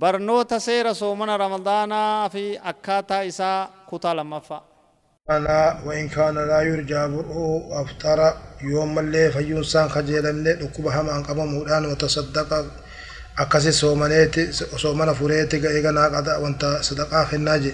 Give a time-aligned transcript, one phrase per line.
[0.00, 4.62] barnoota seera soomana ramadaanaa fi akkaataa isaa kutaa lammaffaa.
[5.30, 11.22] أنا وإن كان لا يرجى برؤه أفطر يوم اللي فيون سان خجل من لكبها من
[11.22, 12.66] قبل مولان وتصدق
[13.38, 17.72] أكسي سومنيتي سومنا فريتي إيغانا قد وانت صدقاء في الناجي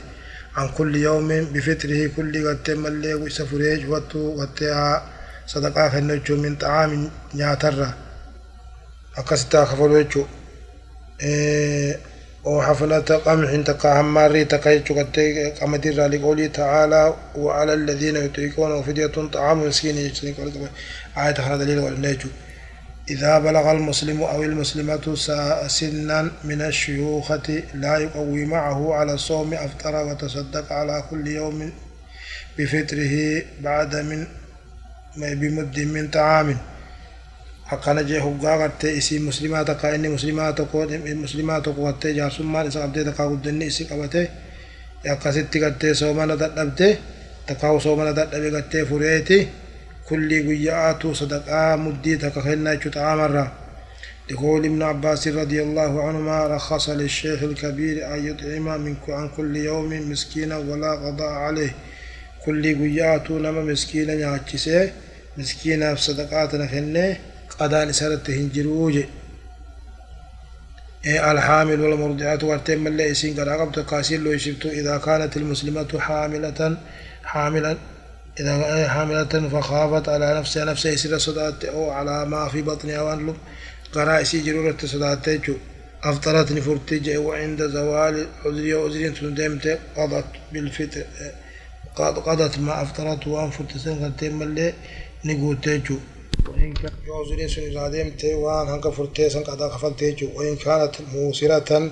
[0.56, 5.02] عن كل يوم بفطره كل قد ملي ويسفريج واتو واتها
[5.46, 7.88] صدقاء في النجو من طعام نياتر
[9.18, 10.27] أكسي
[11.22, 11.98] إيه
[12.45, 15.19] وحفلة قمح تقى هماري تقيتش قد
[15.60, 19.96] قمدر لقوله تعالى وعلى الذين يطيقون فدية طعام مسكين
[21.16, 22.28] آية هذا دليل والنيجو
[23.10, 25.14] إذا بلغ المسلم أو المسلمة
[25.66, 31.72] سنا من الشيوخة لا يقوي معه على الصوم أفطر وتصدق على كل يوم
[32.58, 34.27] بفطره بعد من
[35.16, 36.58] بمد من طعام.
[37.73, 40.78] Akkana jee hoggaa gartee isii muslimaa takka inni muslimaa tokko
[41.24, 44.22] muslimaa tokko gartee jaarsummaan isa qabdee takkaa guddinni isii qabate
[45.12, 46.89] akkasitti gartee soomana dadhabde
[47.47, 49.39] takkaa soomana dadhabe gartee fureeti
[50.08, 53.50] kullii guyyaa'aatu sadaqaa muddii takka kennaa jechuu xaamarraa
[54.30, 60.11] لقول ابن عباس رضي الله عنهما رخص للشيخ الكبير أن يطعم من عن كل يوم
[60.11, 61.72] مسكينا ولا قضاء عليه
[62.44, 64.91] كل قيات نما مسكينا يعجسه
[65.39, 67.17] مسكينا في صدقاتنا خنه
[67.58, 69.05] قدان سرت هنجروج
[71.06, 76.77] إيه الحامل والمرضعات وارتم اللي يسين قد عقبت قاسين لو يشبت إذا كانت المسلمة حاملة
[77.24, 77.77] حاملا
[78.41, 80.64] إذا حاملة فخافت على نفسها.
[80.64, 83.36] نفسها يسير صدات أو على ما في بطنها وأنلب
[83.92, 85.27] قرائسي جرورة صدات
[86.05, 89.78] أفطرت نفرتج وعند زوال عذري وعذري تندمت.
[89.96, 91.02] قضت بالفتر
[91.96, 93.77] قضت ما أفطرت وأنفرت
[96.45, 98.87] سنة تم اللي نقوتيجو وإن كان يوزرين سن رادمت وان هنك
[99.50, 101.91] قد خفلتيج وإن كانت موسرة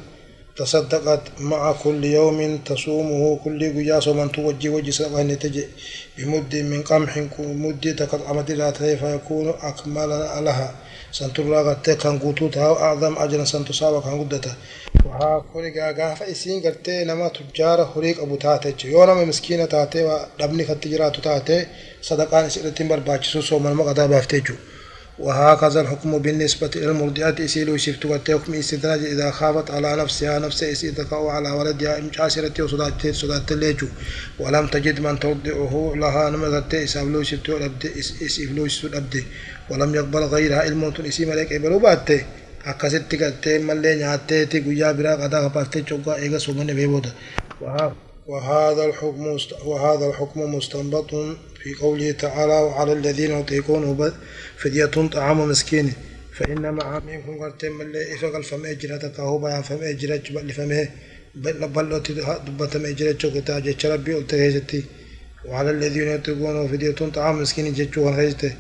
[0.57, 5.65] تصدقت مع كل يوم تصومه كل قياس ومن توجي وجه سبحانه تجي
[6.19, 7.97] بمد من قمح مد
[11.20, 14.56] تقد أمد راتها فيكون أكمل لها سنتر قد كان قوتوتها أعظم أجرا سنتصاب كان قدتها
[15.06, 21.20] وها كوريغا غافا إسين قرتي نما تجار خريق أبو تاتي يونا مسكينة تاتي ودبني خطجرات
[21.20, 21.66] تاتي
[22.02, 24.56] صدقان سيرتين برباچسو سومن مقدا بافتيجو
[25.19, 31.13] وهكذا الحكم بالنسبة إلى المرضعات إسيل وشفت حكم استدراج إذا خافت على نفسها نفس إسيدك
[31.13, 33.87] أو على ولدها إمشاسرة وصدات صدات الليجو.
[34.41, 37.51] ولم تجد من ترضعه لها نمغت إسابلو شفت
[38.27, 39.25] إسيفلو أبدي.
[39.71, 42.25] ولم يقبل غيرها الموت إسي ملك إبلو باتي.
[42.65, 47.11] akkasitti galtee mallee nyaatteeti guyyaa biraa qadaa kapaaftee coggaa eega soomane beebooda
[48.27, 49.37] وهذا الحكم
[49.67, 51.11] وهذا الحكم مستنبط
[51.63, 54.13] في قوله تعالى وعلى الذين يطيقونه
[54.59, 55.93] فدية طعام مسكين.
[56.33, 60.89] فإن مع منكم قرتين من اللي إفقل فم أجرة كهو بيان فم أجرة بل فمه
[61.35, 62.03] بل بل
[62.47, 64.35] دبت أجرة شوكتا جتش ربي قلت
[65.45, 68.57] وعلى الذين يطيقونه فدية طعام مسكين جتشو هيجته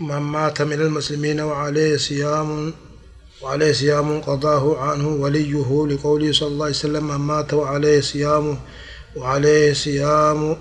[0.00, 2.72] من مات من المسلمين وعليه صيام
[3.42, 5.54] وعليه صيام قضاه عنه وليه
[5.86, 8.58] لقوله صلى الله عليه وسلم من مات وعليه صيام
[9.16, 10.56] وعليه صيام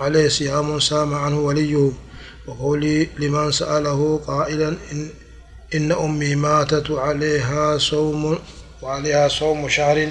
[0.00, 1.90] عليه صيام سام عنه وليه.
[2.46, 5.08] وقولي لمن سأله قائلا إن,
[5.74, 8.38] إن أمي ماتت وعليها صوم
[8.82, 10.08] وعليها صوم شهر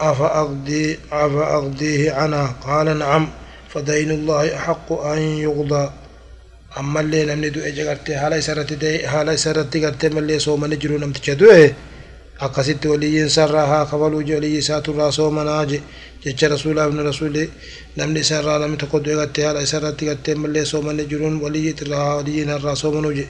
[0.00, 3.28] أفأقضي أفأقضيه عنها؟ قال نعم
[3.68, 5.90] فدين الله أحق أن يقضى.
[6.76, 11.74] ammallee namni du'e gartee haala isarratti haala isarratti gartee mallee soomanii jiru namticha du'e
[12.46, 15.78] akkasitti waliyyiin sarraa haa kabaluu waliyyi isaaturraa soomanaa je
[16.24, 17.44] jecha rasuulaa ibnu rasuuli
[17.96, 22.48] namni isarraa namni tokko du'e gartee haala isarratti gartee mallee soomanii jiruun waliyyi irraa waliyyiin
[22.54, 23.26] harraa soomanuu je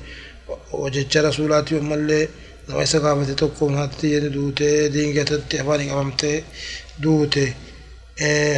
[0.94, 2.24] jecha rasuulaati ammallee
[2.68, 6.36] nama isa gaafate tokko haatti jedhe duutee diingatatti afaan qabamtee
[7.02, 7.44] duute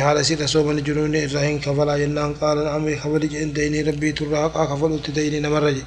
[0.04, 4.42] haala isirra soomani jiruun irraa hin kafalaa jennaan qaala na'amri kafali jedhin daynii rabbii turraa
[4.46, 5.82] haqaa kafalutti daynii namarra je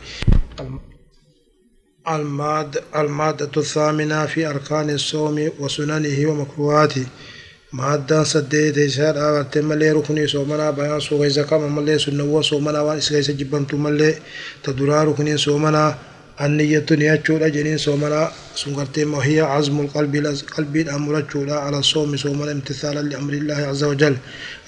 [2.09, 7.05] المادة, المادة الثامنة في أركان الصوم وسننه ومكروهاته.
[7.73, 13.21] مادة سديت إشار آغرت ملي ركني صومنا بيان سوغي زكاة ملي سنوى صومنا وان إسغي
[13.23, 14.15] سجبنتو ملي
[14.63, 15.97] تدرا ركني صومنا
[16.41, 20.13] النية نياتشولا جنين صومنا سنغرتي وهي عزم القلب
[20.57, 24.15] قلب الأمر على الصوم صومنا امتثالا لأمر الله عز وجل.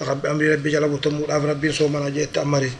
[0.02, 2.72] رب أمر ربي جل وتمور أف ربي صومنا جيت أمري.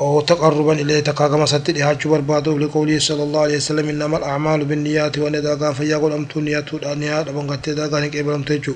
[0.00, 5.18] أو تقربا إليه تقاقم ستر إحاج برباده لقوله صلى الله عليه وسلم إنما الأعمال بالنيات
[5.18, 8.74] وندى قام فيقول أمت نيات الأنيات وانقت دا قان كيبر أمتجو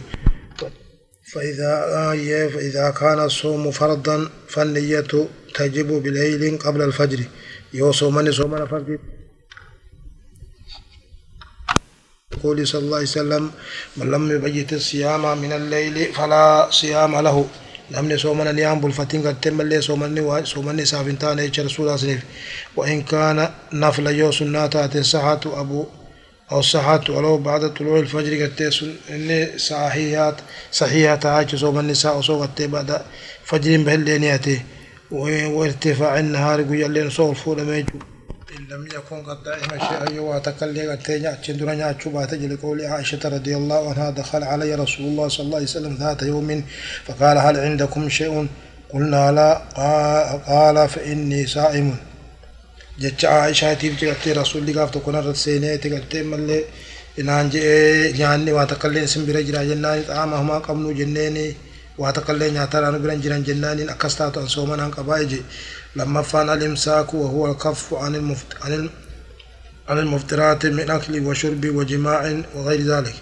[1.33, 1.73] فإذا
[2.13, 5.13] آية فإذا كان الصوم فرضا فالنية
[5.55, 7.21] تجب بليل قبل الفجر.
[7.75, 8.99] yoo soomani soomana fardi
[12.33, 13.51] لقوله صلى الله عليه وسلم
[13.97, 17.47] من لم يبيت الصيام من الليل فلا صيام له.
[17.91, 22.23] Namni soomana ni hambulfatin gartee mallee soomanni soomanni isaaf hin taane jecha rasuulaa siniif
[22.77, 24.67] وإن كان نفل يو سنة
[25.03, 25.87] صحة أبو
[26.53, 28.73] أو صحة ولو بعد طلوع الفجر قد
[29.11, 30.37] إني صحيحات
[30.73, 33.03] صحيحات هاي صوم النساء قد بعد
[33.45, 34.61] فجر بهل
[35.11, 37.99] وارتفاع النهار قيل صوم فول ميجو
[38.57, 43.55] إن لم يكن قد دائم شيئا يواتكلي قد تيجا تندر نياتشو باتج لقول عائشة رضي
[43.61, 46.65] الله عنها دخل علي رسول الله صلى الله عليه وسلم ذات يوم
[47.07, 48.35] فقال هل عندكم شيء
[48.93, 49.51] قلنا لا
[50.49, 51.89] قال فإني صائم
[53.03, 56.61] jecha Aishaatiif jegattee rasuulli gaaf tokko narratti seenee tegattee mallee
[57.21, 61.47] inaan je'ee nyaanni waa takkallee isin bira jira jennaan xaama hamaa qabnu jenneeni
[62.03, 65.41] waa takkallee nyaataraan biran jiran jennaaniin akkas taatu an soomanaan qabaa je
[65.97, 67.97] lammaffaan alimsaaku wahuwa alkaffu
[69.89, 73.15] عن المفطرات من أكل وشرب وجماع وغير ذلك.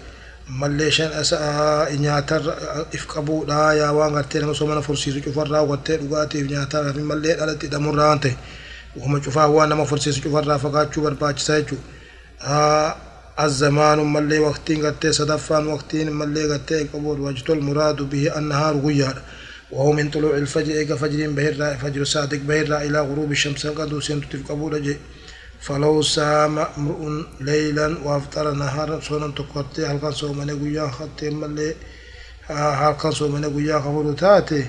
[0.49, 2.53] ملي شان أسا نياتر
[2.95, 7.67] إفقبو لا يا وان غتي نما سومنا فرسيسو چفرا وغتي دغاتي نياتر في ملي دلتي
[7.67, 8.35] دمرانته
[8.97, 11.75] وهم چفا هو نما فرسيسو چفرا فقاچو برباچسا چو
[13.39, 19.21] الزمان ملي وقتين غتي صدفان وقتين ملي غتي قبول وجت المراد به النهار غيار
[19.73, 24.31] وهو من طلوع الفجر إيقا فجر بهر فجر صادق بهر إلى غروب الشمس قد سنت
[24.49, 24.95] قبول
[25.65, 27.01] فلو سام امرؤ
[27.41, 31.75] ليلا وأفطر نهارا سونا تقرتي هل كان سوما نقويا خطي ملي.
[32.47, 34.63] هل كان سوما نقويا خبر تاتي.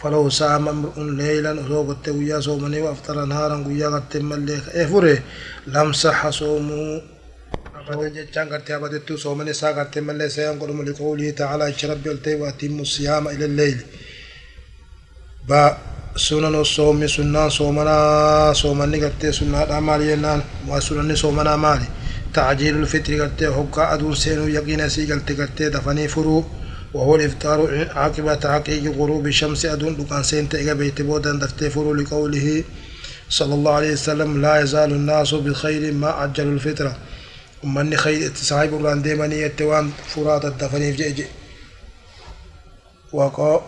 [0.00, 4.56] فلو سام امرؤ ليلا وسوقت ويا سومني وافطر نهارا قويا قد ملي.
[4.82, 5.18] افره
[5.66, 7.02] لم صح صومه.
[7.88, 12.36] Jechaan gartee abadettuu soomani isaa gartee mallee sayaan godhumu liqawlihi ta'ala ichi rabbi ol ta'e
[12.36, 13.84] waatiimmu siyaama ila lleyli
[15.48, 15.78] ba
[16.16, 21.86] sunan soomi sunnaan soomanaa soomanni gartee sunnaadhaa maali jennaan waa sunanni soomanaa maali
[22.34, 26.44] تعجيل الفطر قلت حقا أدون سينو يقين سي قلت قلت دفني فرو
[26.94, 32.64] وهو الإفطار عاقبة تحقيق غروب الشمس أدون دكان سين تيغا بيت بودا دفت فرو لقوله
[33.30, 36.94] صلى الله عليه وسلم لا يزال الناس بخير ما عجل الفطره
[37.64, 37.96] ummanni
[38.50, 41.26] saahibu irraan deemanii jette waan furaa daddafaniif jedhe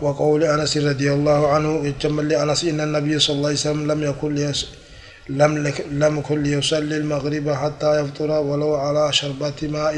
[0.05, 4.31] وقول أنس رضي الله عنه يتم أنس إن النبي صلى الله عليه وسلم لم يكن
[5.29, 5.51] لم
[6.03, 9.95] لم يكن ليصلي المغرب حتى يفطر ولو على شربة ماء.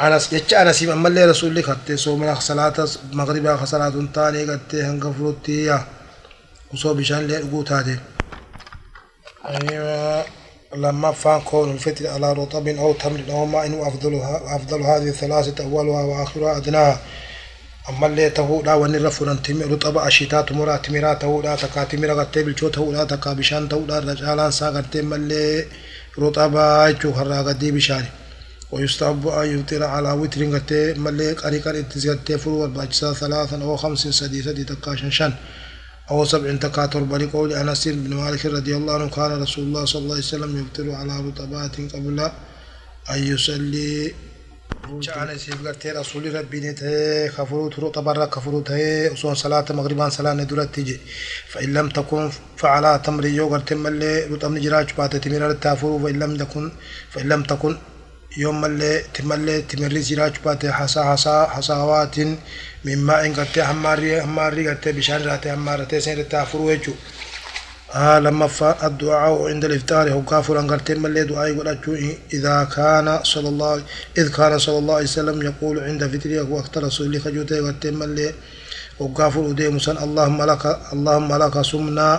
[0.00, 2.74] أنس يتش أنس أما اللي رسول لك حتى صوم صلاة
[3.12, 5.78] المغرب صلاة تاني قد هنقفلتي
[6.72, 7.98] وصوب بشان لقوت هذه
[9.46, 10.24] أيوة.
[10.76, 16.02] لما فان كون الفتر على رطب أو تمر أو ماء أفضلها أفضل هذه الثلاثة أولها
[16.02, 17.00] وآخرها أدناها.
[17.88, 22.68] أما اللي تهودا وني رفرن تمر رطب أشيتا تمرا تمرا تهودا تكا تمرا غتي بالشو
[22.68, 25.66] تهودا تكا بشان تهودا رجالان ساغر تمر اللي
[26.18, 28.04] رطب أيشو خرا غدي بشان
[28.72, 33.98] ويستحب أن يفطر على وتر غتي ملي قري قري تزغتي فرو والباجسا ثلاثا أو خمس
[33.98, 35.32] سدي سدي تكاشن شن.
[36.10, 40.14] أو سبع تكاتر بلقول أنس بن مالك رضي الله عنه كان رسول الله صلى الله
[40.14, 42.18] عليه وسلم يفطر على رطبات قبل
[43.10, 44.14] أن يصلي.
[45.04, 50.74] جعل سيف قرتي رسول ربي نته خفروت برا خفروت هي وصون صلاة مغربان صلاة ندرت
[50.74, 50.96] تجي
[51.52, 56.36] فإن لم تكن فعلى تمر يو قرت ملي رطب نجراج بات تمر التافور وإن لم
[56.36, 56.72] تكن
[57.12, 57.76] فإن لم تكن
[58.36, 62.16] يوم ملي تملي تمر جراج بات حسا حسا حساوات
[62.84, 66.92] مما إن قرت هماري هماري قرت بشان راتي همارتي سين التافور ويجو
[67.94, 68.48] آه لما
[68.84, 71.68] الدعاء عند الإفطار هو كافر أن قرتين من دعاء يقول
[72.32, 73.82] إذا كان صلى الله
[74.18, 78.32] إذ كان صلى الله عليه وسلم يقول عند فطره وقت رسول الله خجوته قرتين من
[79.02, 82.10] هو كافر مسان اللهم لك اللهم لك سمنا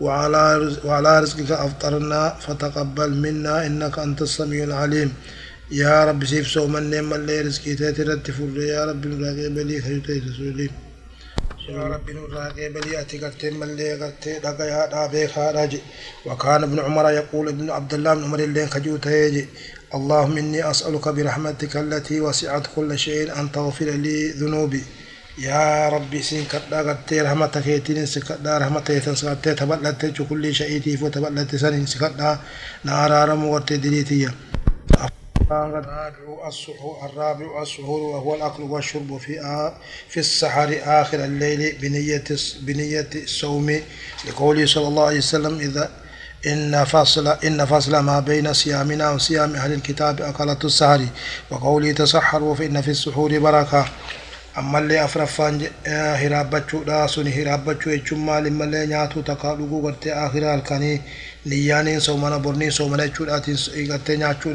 [0.00, 5.10] وعلى رزقك أفطرنا فتقبل منا إنك أنت السميع العليم.
[5.70, 10.70] يا رب سيف سومن من رزقي تاتي يا رب نراقب لي خجوته رسول
[11.68, 15.76] يا رب نور قبلي أتي قرتي ملي قرتي دقيا دابي خارج
[16.26, 19.46] وكان ابن عمر يقول ابن عبد الله بن عمر اللي خجوت يجي
[19.94, 24.82] اللهم إني أسألك برحمتك التي وسعت كل شيء أن تغفر لي ذنوبي
[25.38, 31.08] يا ربي سين كدا قرتي رحمتك يتين سكدا رحمتك يتين سكدا تبلت كل شيء تيفو
[31.08, 32.38] تبلت سنين سكدا
[32.84, 34.30] نارا رمو قرتي دليتيا
[35.50, 36.12] الرابع
[37.04, 39.34] الرابع السحور وهو الأكل والشرب في
[40.08, 42.24] في السحر آخر الليل بنية
[42.60, 43.80] بنية الصوم
[44.28, 45.90] لقوله صلى الله عليه وسلم إذا
[46.46, 51.06] إن فصل إن فصل ما بين صيامنا وصيام أهل الكتاب أكلة السحر
[51.50, 53.84] وقوله تسحروا فإن في السحور بركة.
[54.58, 60.54] أما اللي أفرف فان هرابتشو لا سني هرابتشو يجمع لما اللي نياتو تقالوكو قرتي آخر
[60.54, 61.02] الكاني.
[61.46, 63.54] نياني سومنا برني سومنا چولاتي
[63.90, 64.50] قرتي نياتشو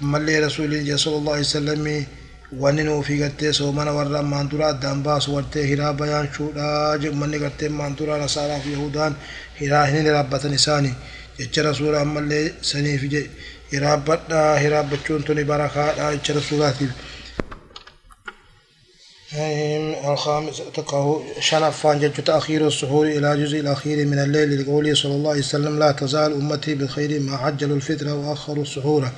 [0.00, 2.06] ملي رسول الله صلى الله عليه وسلم
[2.62, 7.38] وننو في قتة سو من ورر مانتورا دامبا سو ورتة هرا بيان شودا جب مني
[7.44, 9.12] قتة مانتورا نصارا في يهودان
[9.60, 10.92] هرا هني لرب تنساني
[11.40, 13.30] جتشر رسول الله ملي سني في جي
[13.72, 16.60] هرا بطنا هرا بچون توني براخات جتشر رسول
[19.32, 25.40] الخامس تقه شرف فان تأخير السحور إلى جزء الأخير من الليل لقوله صلى الله عليه
[25.40, 29.08] وسلم لا تزال أمتي بخير ما عجلوا الفترة وأخروا السحور.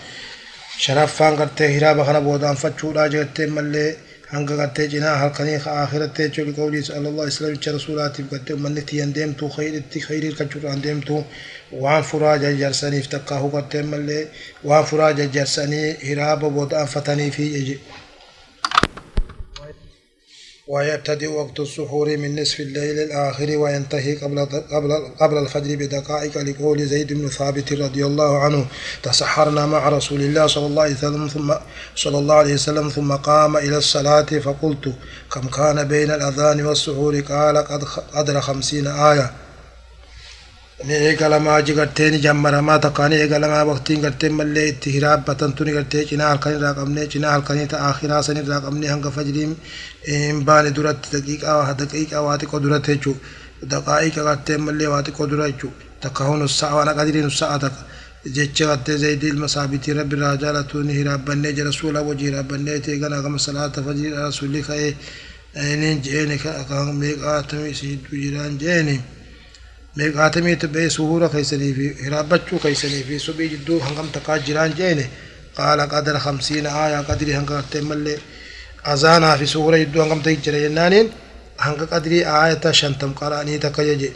[1.39, 3.97] قرتي هرابا خنا بودان فتشودا جرتي ملي
[4.33, 9.49] hanga gartee cinaa halkanii aakhiratti jechuu liqawlii sala allah islamicha rasuulaatiif gartee ummanni tiyyan deemtu
[9.57, 11.17] khayritti khayrii qachuudhaan deemtu
[11.85, 14.23] waan furaa jajjarsaniif takkaahu gartee mallee
[14.69, 17.45] waan furaa jajjarsanii hiraaba booda'anfatanii fi
[20.71, 27.13] ويبتدئ وقت السحور من نصف الليل الآخر وينتهي قبل قبل قبل الفجر بدقائق لقول زيد
[27.13, 28.67] بن ثابت رضي الله عنه
[29.03, 31.55] تسحرنا مع رسول الله صلى الله عليه وسلم ثم
[31.97, 34.93] صلى الله عليه وسلم ثم قام إلى الصلاة فقلت
[35.33, 37.85] كم كان بين الأذان والسحور؟ قال قد
[38.15, 39.31] قدر خمسين آية.
[40.87, 46.29] Ni eegalamaa jigartee ni jammaramaa takkaan eegalamaa waqtiin gartee mallee itti hiraabbatan tuni gartee cinaa
[46.33, 49.53] halkan irraa qabnee cinaa halkanii ta'a akhiraa san irraa qabnee hanga fajriin
[50.09, 53.17] hin baane duratti daqiiqaa daqiiqaa waa xiqqoo duratti jechuu
[53.75, 55.73] daqaa'iqa gartee mallee waa xiqqoo dura jechuu
[56.07, 57.83] takka hunu sa'a waan qadirii nu sa'a takka
[58.39, 62.99] jecha gartee zayidii ilma saabitii rabbi irraa jaalatu ni hiraabbannee jala suula wajii hiraabbannee ta'e
[63.05, 64.93] gana gama salaata fajriidha rasuulli ka'ee
[65.81, 69.01] niin jeeni kan meeqaatamii si jiraan jeeni.
[69.97, 75.05] Meeqaatamiitu bee suhuura keeysanii fi hiraabbachuu keeysanii fi subii jidduu hangam takkaa jiraan jeene
[75.57, 78.19] qaala qadara hamsiina aayaa qadirii hanga gartee mallee
[78.93, 81.09] azaanaa fi suhuura jidduu hangam ta'ii jira jennaaniin
[81.67, 84.11] hanga qadirii aayata shantam qara'anii takka jeje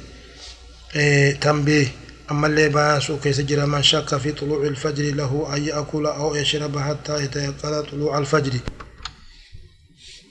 [1.46, 1.84] tambii
[2.32, 7.18] ammallee bayaasuu keessa jira man shakka fi xuluuci ilfajri lahu an ya'kula aw yashraba hattaa
[7.24, 8.60] yatayaqqana xuluuca alfajri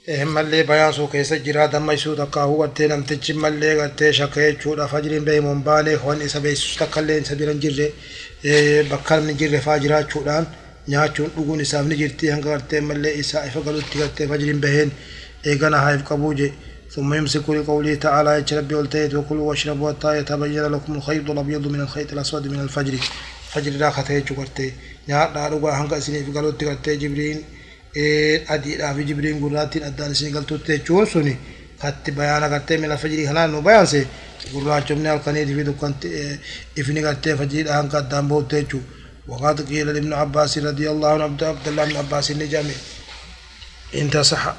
[0.06, 5.96] mallee bayaasuu keessa jira dammaysuu takka hubattee namtichi mallee gartee shakka jechuudha fajriin beemuun baanee
[5.96, 7.86] waan isa beeksisu takka illee isa bira hin jirre
[8.90, 10.46] bakka hin jirre faa jiraachuudhaan
[10.88, 14.92] nyaachuun dhuguun isaaf ni jirti hanga gartee mallee isaa ifa galutti gartee fajriin baheen
[15.44, 16.52] eegana haif qabuu je
[16.94, 22.12] ثم يمسكوا لقوله تعالى يشرب والتيت وكلوا واشربوا حتى يتبين لكم الخيط الابيض من الخيط
[22.12, 22.94] الاسود من الفجر
[23.52, 24.72] فجر لا خطيه جوكرتي
[25.08, 27.44] نيا دارو هانغا سيني في غلوتي غرتي
[27.94, 31.36] جبريل adiidhaa fi jibriin gurraattiin addaan isin galtutti jechuun suni
[31.82, 34.00] katti bayaana gartee mina fajirii kanaan nu bayaanse
[34.52, 36.08] gurraachomni halkaniitii fi dukkanti
[36.80, 38.82] ifni gartee fajiriidha hanga addaan bootte jechuu
[39.28, 42.76] وقد قيل لابن عباس رضي الله عنه عبد الله بن عباس جامع
[43.94, 44.54] انت صح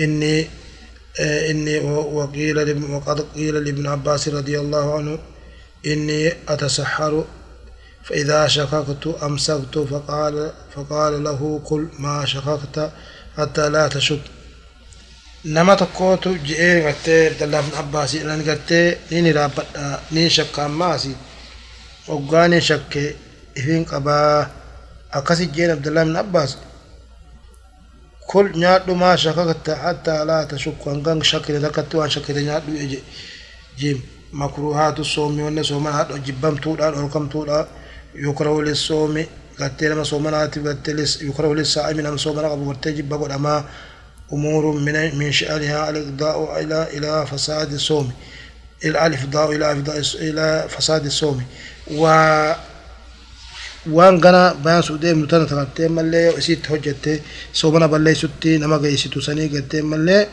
[0.00, 0.46] إني
[1.50, 1.78] إني
[2.18, 2.56] وقيل
[2.94, 5.18] وقد قيل لابن عباس رضي الله عنه
[5.86, 7.24] إني أتسحر
[8.04, 12.92] فإذا شققت أمسكت فقال فقال له قل ما شققت
[13.38, 14.20] حتى لا تشك.
[15.44, 19.66] نما تقوت جئين قتي عبد الله بن عباس لأن قتي نيني رابط
[20.12, 21.16] نين شك ماسي
[22.08, 23.16] وقاني شك
[23.58, 24.50] إفين قبا.
[25.12, 26.56] أكسي جين عبد الله بن عباس.
[28.26, 30.86] كل نيادو ما شققت حتى لا تشك.
[30.86, 32.96] وانقان شك لذكت وأن شك نيادو
[33.78, 36.22] جيم مكروهات الصوم وان صومان
[38.14, 39.26] يكره للصوم
[39.60, 43.64] قتل لما صومنات قتل يكره للصائم من صومنا قبل بقول أما
[44.32, 48.12] أمور من من شأنها الإقضاء إلى إلى فساد الصوم.
[48.84, 49.72] الإفضاء إلى
[50.14, 51.42] إلى فساد الصوم.
[51.90, 52.06] و
[53.86, 59.48] waan gana bayan su deemnu tana takattee mallee isitti hojjette soomana balleessutti nama geessitu sanii
[59.48, 60.28] gattee mallee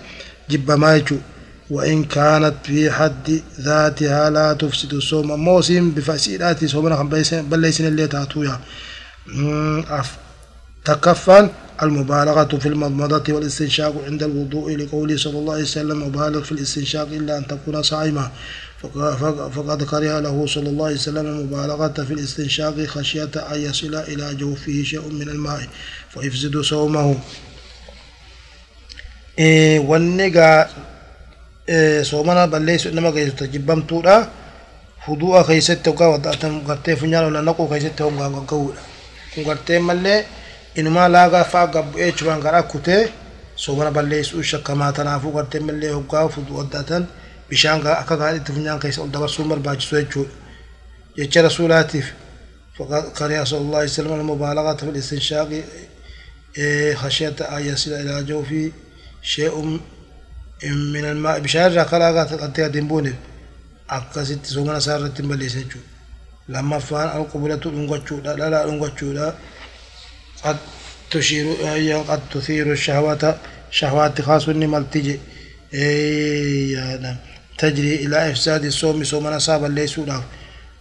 [0.49, 1.38] jibbamaa jechuudha
[1.69, 7.09] وإن كانت في حد ذاتها لا تفسد الصوم موسم بفسيدات صومنا خم
[7.49, 8.59] بليسن اللي تاتويا.
[10.85, 11.49] تكفن
[11.83, 17.37] المبالغة في المضمضة والاستنشاق عند الوضوء لقوله صلى الله عليه وسلم مبالغ في الاستنشاق إلا
[17.37, 18.31] أن تكون صائما
[19.55, 24.83] فقد كره له صلى الله عليه وسلم المبالغة في الاستنشاق خشية أن يصل إلى جوفه
[24.83, 25.67] شيء من الماء
[26.13, 27.17] فيفسد صومه.
[29.39, 29.79] إيه
[32.03, 34.15] soomana balleessu nama geessu jibbamtuudha
[35.05, 38.81] fudu'a keessatti hoggaa waddaatan gartee funyaan ola naquu keessatti hoggaa gagga'uudha
[39.33, 40.25] kun gartee mallee
[40.75, 43.01] inumaa laagaa fa'aa gabbu'ee chubaan gara kutee
[43.55, 47.07] soomana balleessuu shakkamaa tanaafuu gartee mallee hoggaa fudu waddaatan
[47.49, 50.33] bishaan akka gaadhitti funyaan keessa ol dabarsuun barbaachisu jechuudha
[51.17, 52.07] jecha rasuulaatiif
[52.79, 55.51] صلى الله عليه وسلم المبالغة في الاستنشاق
[56.95, 58.71] خشية أن يصل إلى جوفه
[59.21, 59.79] شيء
[60.63, 63.15] من الماء بشارة خلاقات قد يدنبون
[63.89, 65.79] أكست سومنا سارة بليسجو
[66.49, 69.33] لما فان القبلة الأنقشو لا لا الأنقشو لا.
[70.43, 70.57] قد
[71.11, 73.35] تشير هي قد تثير الشهوات.
[73.71, 75.19] شهوات خاص ملتجي
[75.73, 77.17] إيه
[77.57, 79.03] تجري إلى إفساد الصوم.
[79.03, 80.21] صومنا صابا ليسوا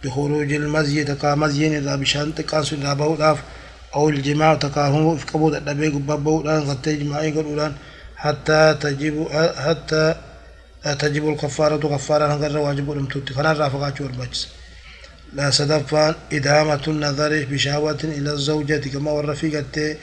[0.03, 3.37] بخروج المزي تكا مزيين إذا بشان تكاسو إذا بهو
[3.95, 7.73] أو الجماع تكا هو في قبول النبي قبابو قد تجمع يقولون
[8.23, 9.15] حتى تجب
[9.65, 10.05] حتى
[11.01, 14.41] تجب الكفارة كفارة نقر واجب المتوت فانا رافقا شور بجس.
[15.33, 18.83] لا صدفان إدامة النظر بشهوة إلى الزوجة.
[18.93, 19.95] كما والرفيقة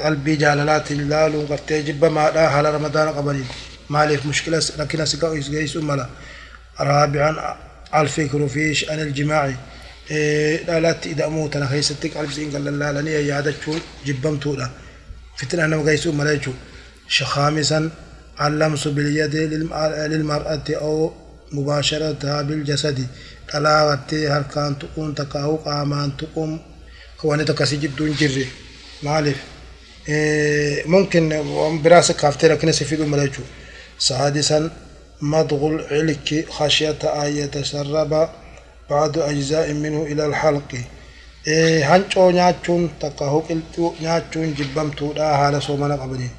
[0.00, 3.44] قلبي جاللات اللال وقت جب ما لا حال رمضان قبل.
[3.90, 6.06] مالك مشكلة لكن سكا يسجيس أملا
[6.80, 7.56] رابعا
[7.94, 8.98] الفكر في شأن
[10.10, 13.74] إيه لا لا موت أنا خيستك قلب سين قال لا لني يا دشو
[14.06, 14.68] جبمتو لا
[15.36, 16.40] فتنة أنا مقيس أملا
[17.08, 17.90] خامسا
[18.40, 21.12] اللمس باليد للمرأة أو
[21.52, 23.06] مباشرتها بالجسد.
[23.52, 26.60] طلاغتي هركان تقوم تكاو قامان تقوم؟
[27.18, 28.46] خواني تكاسي جدون جري.
[29.02, 29.36] معلف
[30.08, 31.22] إيه ممكن
[31.82, 33.42] براسك كافتي لكن سفيد ملاجو
[33.98, 34.70] سادسا
[35.22, 38.28] مضغ العلك خشية أن يتسرب
[38.90, 40.70] بعض أجزاء منه إلى الحلق.
[41.46, 46.30] إيه هنچو نياتشون تكاهو قلتو نياتشون جبمتو لا هالا سومنا قبلين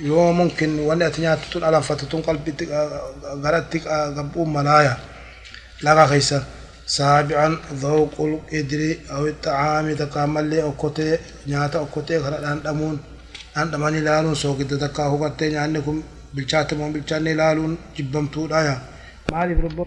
[0.00, 2.64] yoo mumkin wanni ati nyaattu tun alanfattun qalbitti
[3.42, 3.78] garatti
[4.16, 4.96] gabbuun malaaya
[5.82, 6.38] laga keessa
[6.86, 12.98] سابعا ذوق القدر أو الطعام تكامل أكوتي نياتا أكوتي خلا أندمون
[13.56, 16.02] أندماني لالون سوق تكا هو قتي نيانكم
[16.34, 18.78] بالشات مون بالشاني لالون جبمتو دايا
[19.32, 19.86] مالي بربو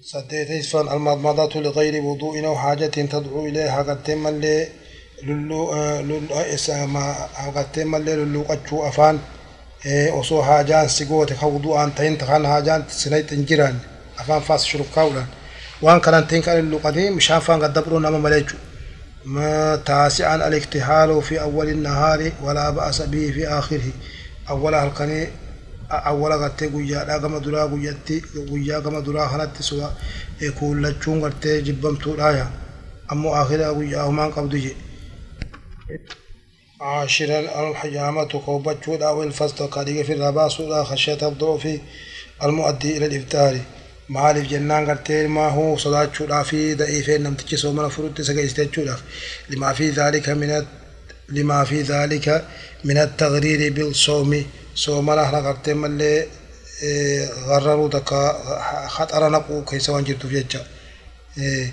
[0.00, 4.68] سديت فان المضمضة لغير وضوء أو حاجة تدعو إليها قد ملي
[5.26, 5.60] للو
[6.08, 7.04] للو إسما
[7.56, 9.18] قد ملي للو قتشو أفان
[10.20, 13.76] osoo haajaan si goote ka wudu'aan ta'in kan haajaan sinayt hin jiran
[14.20, 15.28] afaan faas shurukkaa'uudhaan
[15.82, 18.68] waan kanan ta'in kan hin luqatee bishaan faan gaddabdhuu nama malee jechuudha
[20.46, 23.92] الاكتحال في أول النهار ولا بأس به في آخره
[24.50, 25.28] أول هلكني
[25.90, 29.88] أول قتة قويا لا كما درا قويتي قويا كما درا خلت سوا
[30.40, 32.50] يكون لجون قتة جبم تولايا
[33.12, 34.76] أمو آخرها قويا همان قبضي
[36.80, 41.78] عاشرا الحجامة قوبة شودا والفستو كاريغ في الربا سودا خشية الضعف
[42.42, 43.58] المؤدي إلى الإفتار
[44.08, 48.96] معالف جنان قرتير ما هو صلاة شودا في دائفين نمت تجسو من فروت تسكي استيد
[49.50, 50.66] لما في ذلك من
[51.28, 52.44] لما في ذلك
[52.84, 54.44] من التغرير بالصوم.
[54.74, 56.26] صوم الله رغرتم اللي
[57.46, 58.22] غرروا دكا
[58.88, 60.44] خطر نقو كيسوان جرتو في
[61.38, 61.72] إيه.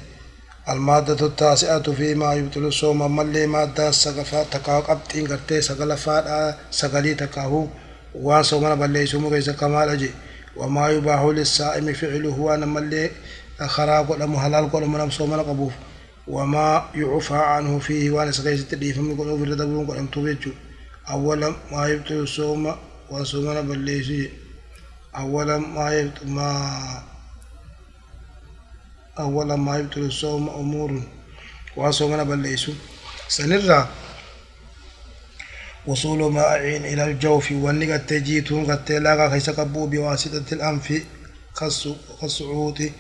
[0.69, 7.67] المادة التاسعة فيما يبطل الصوم ملي مادة سقفا تكاو قبطين قرتي سقل فادا سقلي تكاهو
[8.15, 10.09] وان صومنا بلي سومو كيسا كمال أجي
[10.55, 13.11] وما يباح للصائم فعله وأنا ملي
[13.65, 15.73] خراب قد حلال قد منام صومنا قبوف
[16.27, 20.51] وما يعفى عنه فيه وأنا سقيس تديف من قلوب الردبون قد امتوبيتشو
[21.09, 22.75] أولا ما يبطل الصوم
[23.11, 24.29] وصومنا بلي
[25.17, 26.49] أولا ما يبطل ما
[29.19, 31.01] أولا ما يبطل الصوم أمور
[31.77, 32.73] وصومنا بليسو.
[33.27, 33.87] سنرى
[35.87, 40.87] وصول ماء إلى الجوف والنقة تجيتون قد تلاقى خيس قبو بواسطة الأنف
[42.19, 42.91] كالصعود.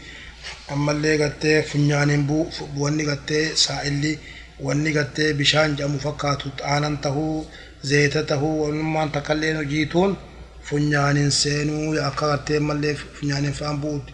[0.71, 2.45] أما اللي قد فنيان بو
[2.77, 4.17] واني قد سائلي
[4.59, 7.45] واني قد بشان جامو فكاتو آننته
[7.83, 10.15] زيتته ونمان تقلين جيتون
[10.63, 14.13] فنيان سينو يا قد مالي فنيان فان بودي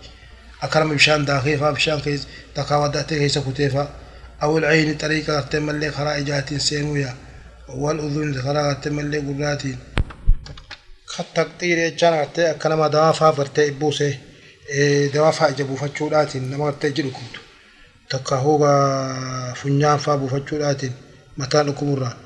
[0.62, 3.89] أكرم بشان داخل فا بشان كيس تقاوى داتي كيس كتيفا.
[4.43, 7.15] أو العين طريقة تملي خرائجات سينويا
[7.69, 9.78] والأذن خرائجة تملي قراتين.
[11.36, 14.17] تقطير يجان غتي أكنما دوافا فرتي إبوسي
[15.13, 17.41] دوافا إجابو فتشولاتين نما غتي جلو كنتو.
[18.10, 20.93] تقاهوغا فنيان فا بفتشولاتين
[21.38, 22.17] متان لكمرا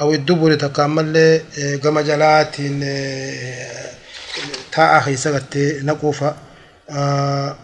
[0.00, 1.40] أو الدبر تكامل
[1.84, 2.80] قم جلاتين
[4.72, 6.36] تاء خيسا غتي نقوفا.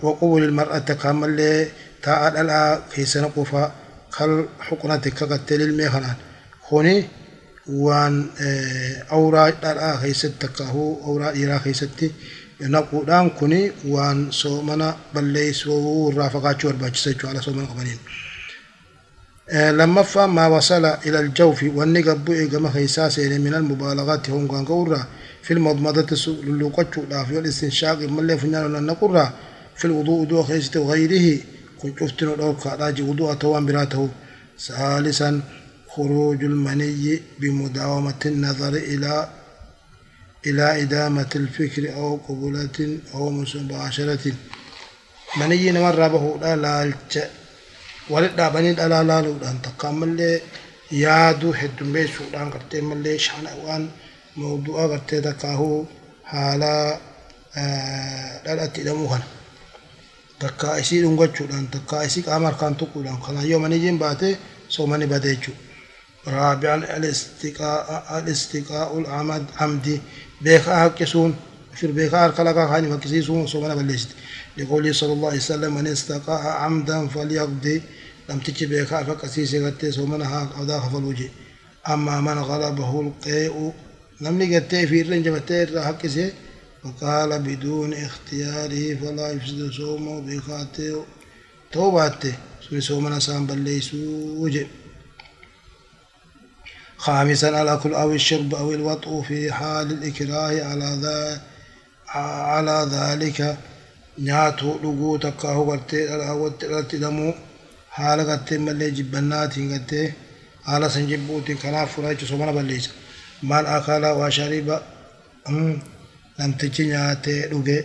[0.02, 1.66] وقبول المرأة كامل
[2.02, 3.72] تاء الألا في سنة قفا
[4.10, 6.14] خل حقنة كقتل المهنان
[6.68, 7.04] هوني
[7.66, 8.26] وان
[9.12, 12.12] أورا الألا في ستكه أورا إيرا في ستي
[12.60, 17.98] نقودان كوني وان سومنا بليس ورافقات شور باجسجو على سومنا قبلين.
[19.52, 25.06] لما فما وصل إلى الجوف والنقب إيقما خيساس من المبالغات هم كان قورا
[25.42, 29.32] في المضمضة للوقت في والاستنشاق ملي فنان نقرا
[29.76, 31.40] في الوضوء دو خيست وغيره
[31.80, 34.08] كنت شفتن الأوك راجي وضوء توان براته.
[34.66, 35.40] ثالثا
[35.88, 39.28] خروج المني بمداومة النظر إلى
[40.46, 44.32] إلى إدامة الفكر أو قبلة أو مباشرة.
[45.36, 47.18] مني مرة به لا لالج
[48.10, 49.18] ولد بني لا لا لا
[49.50, 50.40] أن تكمل
[50.90, 54.07] yaaduu heddummeessuudhaan gartee mallee shana waan mawdu'aa gartee
[54.38, 55.84] موضوع غرتي دقاه
[56.24, 56.98] حالا
[57.56, 59.22] آه لا تدموها
[60.40, 64.36] دقا إسي دونغچو دان دقا إسي قامر كان تقول ان كان يوم ني جيم باتي
[64.68, 65.52] سو ماني باديچو
[66.28, 70.00] رابعا الاستقاء الاستقاء العمد عمدي
[70.40, 71.36] بيخا كسون
[71.74, 74.08] في بيخا خلقا خاني مكسي سون سو ماني بلشت.
[74.56, 77.82] يقول صلى الله عليه وسلم من استقاء عمدا فليقضي.
[78.28, 81.30] لم تجي بيخا فكسي سيغتي سو ماني ها قضا خفلوجي
[81.88, 83.72] أما من غلبه القيء
[84.20, 86.26] irra jabattee irraa haqqise
[86.82, 90.94] فقال بدون اختياره فلا يفسد صومه بخاطئ
[91.72, 93.96] توباته سوري صومنا سام بليسو
[96.98, 101.42] خامسا الأكل أو الشرب أو الوطء في حال الإكراه على ذا
[102.52, 103.58] على ذلك
[104.18, 106.52] نياتو لغو تكاهو قرتي الأول
[106.88, 107.34] تلمو
[107.98, 110.14] haala gartee mallee jibbannaatiin gartee
[110.66, 112.40] haala san jibbuutiin kanaaf furaa jechuun
[113.42, 114.82] maal akala waa shariba
[116.38, 117.78] namtichi nyaatee dhuge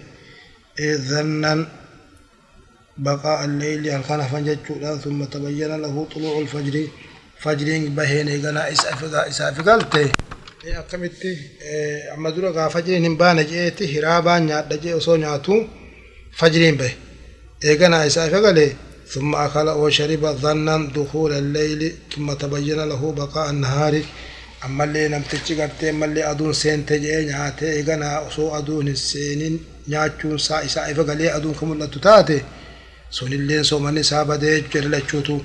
[1.09, 1.67] zannan
[2.97, 6.83] baqaa alleeyli halkan hafan jechuudha summa tabayyana lahu xuluucu lfajri
[7.43, 10.11] fajriin baheen eeganaa isaaf galte
[10.81, 11.31] akkamitti
[12.13, 15.53] amma dura gaa fajriin hin baane je'eeti hiraabaan nyaadha jee osoo nyaatu
[16.39, 16.93] fajriin bahe
[19.13, 21.81] ثم أكل وشرب ظنا دخول الليل
[22.15, 24.01] ثم تبين له بقاء النهار
[24.65, 30.37] أما اللي نمتشي قرتي أما اللي أدون سين تجي نياتي إيغانا أصو أدون السينين نياتشون
[30.37, 32.41] سا إسا إفا قلي أدون كمولا تتاتي
[33.11, 35.37] سون اللي سومني سابا دي جرل أچوتو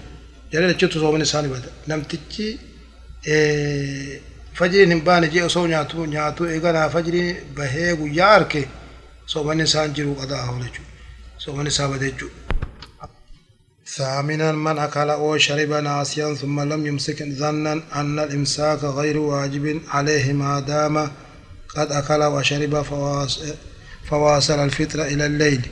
[0.52, 2.48] جرل أچوتو سومني ساني بدا نمتشي
[4.54, 8.66] فجري نمبان جي أصو نياتو نياتو إيغانا فجري بهيغو ياركي
[9.26, 10.85] سومني سان جرو قضاء هولجو
[11.38, 12.28] سومني سابا دي جو
[13.96, 20.33] ثامنا من أكل أو شرب ناسيا ثم لم يمسك ظنا أن الإمساك غير واجب عليه
[20.33, 21.11] ما دام
[21.68, 22.83] قد أكل وشرب
[24.11, 25.62] فواصل الفطر إلى الليل.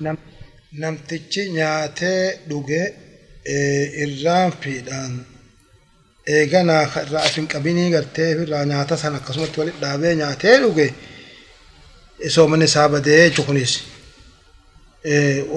[0.00, 0.16] نم
[0.72, 2.92] نم تجي ناتي دوغي
[3.46, 5.22] إيه، إرام في دان
[6.28, 10.92] إيغانا رأسين كبيني غرتي في رأي ناتا سنة قسمت والد دابي ناتي دوغي.
[12.26, 13.80] إسو من سابده چخنيسي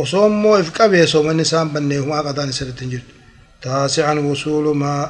[0.01, 3.01] osoo immoo if qabee soomanni isaan banneefumaa qataan isirratti
[3.63, 5.03] taasican wusuulu maa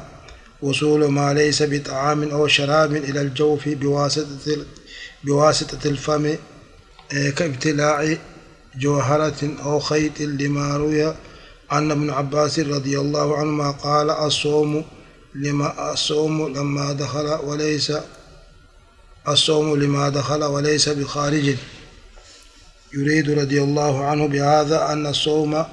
[0.62, 4.56] وصول ما ليس بطعام أو شراب إلى الجوف بواسطة
[5.24, 6.34] بواسطة الفم
[7.36, 8.16] كابتلاع
[8.78, 11.14] جوهرة أو خيط لما روي
[11.70, 14.84] عن ابن عباس رضي الله عنهما قال الصوم
[15.34, 17.92] لما الصوم لما دخل وليس
[19.28, 21.56] الصوم لما دخل وليس بخارج
[22.96, 25.64] يريد رضي الله عنه بهذا أن الصوم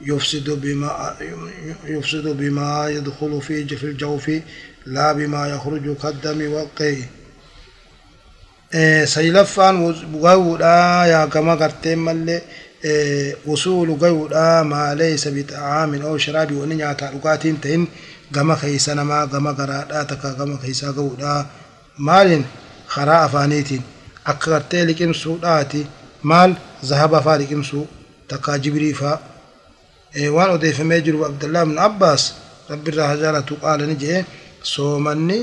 [0.00, 1.16] يفسد بما
[1.84, 4.30] يفسد بما يدخل في في الجوف
[4.86, 6.96] لا بما يخرج كالدم والقي.
[9.04, 12.42] سيلفان غودا يا كما قرتين ملي
[13.46, 17.86] وصول غودا ما ليس بطعام أو شراب ونيا تلقاتين تين
[18.36, 21.46] غما خيسنا ما غما غرادا تكا غما خيسا غودا
[21.98, 22.44] مالين
[22.86, 23.82] خرا افانيتين
[24.26, 25.86] اكرتي لكن سوداتي.
[26.24, 27.84] مال ذهب فارق امسو
[28.28, 29.18] تكا جبري فا
[30.14, 32.22] jiru abdullah ibn abbaas
[32.70, 34.24] rabbi irraa hajaalatu qaala ni jee
[34.62, 35.38] soomanni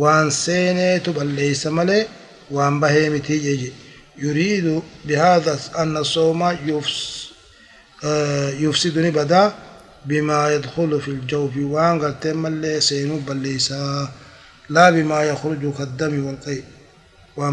[0.00, 2.06] waan seeneetu balleeysa malee
[2.50, 3.70] waan bahee mitii jeje
[4.16, 6.48] yuriidu bihaadha anna sooma
[8.62, 9.52] yufsidu ni badaa
[10.08, 14.08] bimaa yadkhulu fi ljawfi waan gartee mallee seenuu balleeysaa
[14.74, 16.60] laa bimaa yakhruju kaddami walqay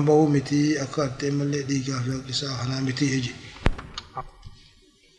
[0.07, 3.33] bahuu mitii akka gartee mallee dhiigaa fi haqqisaa kanaa mitii jeje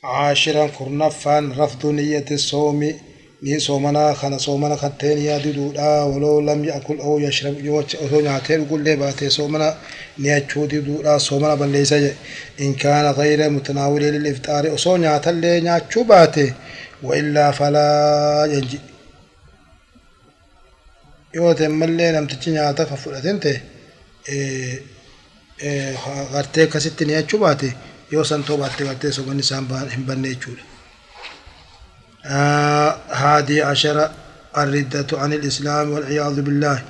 [0.04, 2.80] عاشرا كرنفان رفض نية الصوم
[3.42, 8.62] ني صومنا خنا صومنا خطين يا دودا ولو لم يأكل أو يشرب يوش أو نعتين
[8.62, 9.78] يقول لي باتي صومنا.
[10.18, 11.92] نياتشو دودا صومنا بل ليس
[12.60, 16.54] إن كان غير متناول للإفطار أو نعتل لي نياتشو باتي.
[17.02, 17.88] وإلا فلا
[18.52, 18.80] ينجي
[21.34, 23.60] يوتي ملي لم تجي نعتا كفلتين تي.
[26.32, 27.72] غرتي كسيتي نياتشو باتي
[28.12, 30.62] yoo san toobaatti gartee somanni isaan hin banne jechuudha.
[33.10, 34.10] هادي عشر
[34.58, 36.82] الردة عن الإسلام والعياذ بالله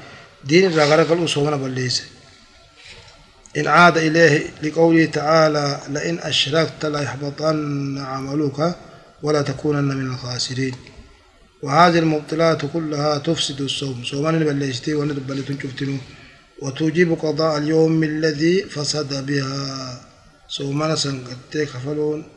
[0.45, 2.03] دين الرغرق الأصول بالليس
[3.57, 8.75] إن عاد إليه لقوله تعالى لئن أشركت ليحبطن عملك
[9.23, 10.75] ولا تكونن من الخاسرين
[11.63, 15.97] وهذه المبطلات كلها تفسد الصوم صومان بلشتي وندبلتون شفتنو
[16.63, 20.01] وتوجب قضاء اليوم الذي فسد بها.
[20.49, 22.29] صومنا سنقتي كفلون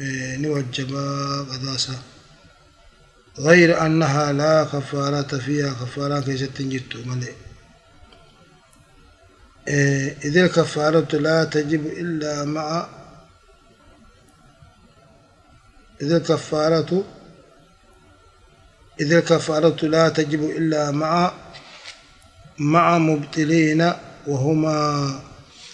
[0.00, 1.98] إيه، نوجبا قداسة
[3.38, 7.32] غير أنها لا كفارة فيها كفارة كيست تنجت ملئ
[9.68, 12.86] إيه، إذا الكفارة لا تجب إلا مع
[16.02, 17.04] إذا الكفارة
[19.00, 21.32] إذا الكفارة لا تجب إلا مع
[22.58, 23.92] مع مبتلين
[24.26, 25.20] وهما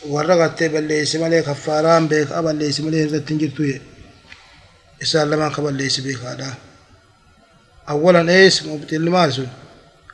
[0.07, 3.64] ورقت بليس ملي كفاران بيك أبا ليس ملي هذا تنجرتو
[5.03, 6.55] إسال لما قبل ليس بيك هذا.
[7.88, 9.49] أولا إيش مبتل مالسون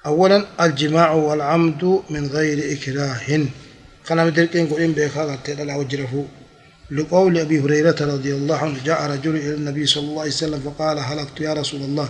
[0.07, 3.47] أولا الجماع والعمد من غير إكراه.
[4.07, 6.25] كان مدركين قولين بيك هذا تدلع وجرفو
[6.91, 10.99] لقول أبي هريرة رضي الله عنه جاء رجل إلى النبي صلى الله عليه وسلم فقال
[10.99, 12.09] هلكت يا رسول الله؟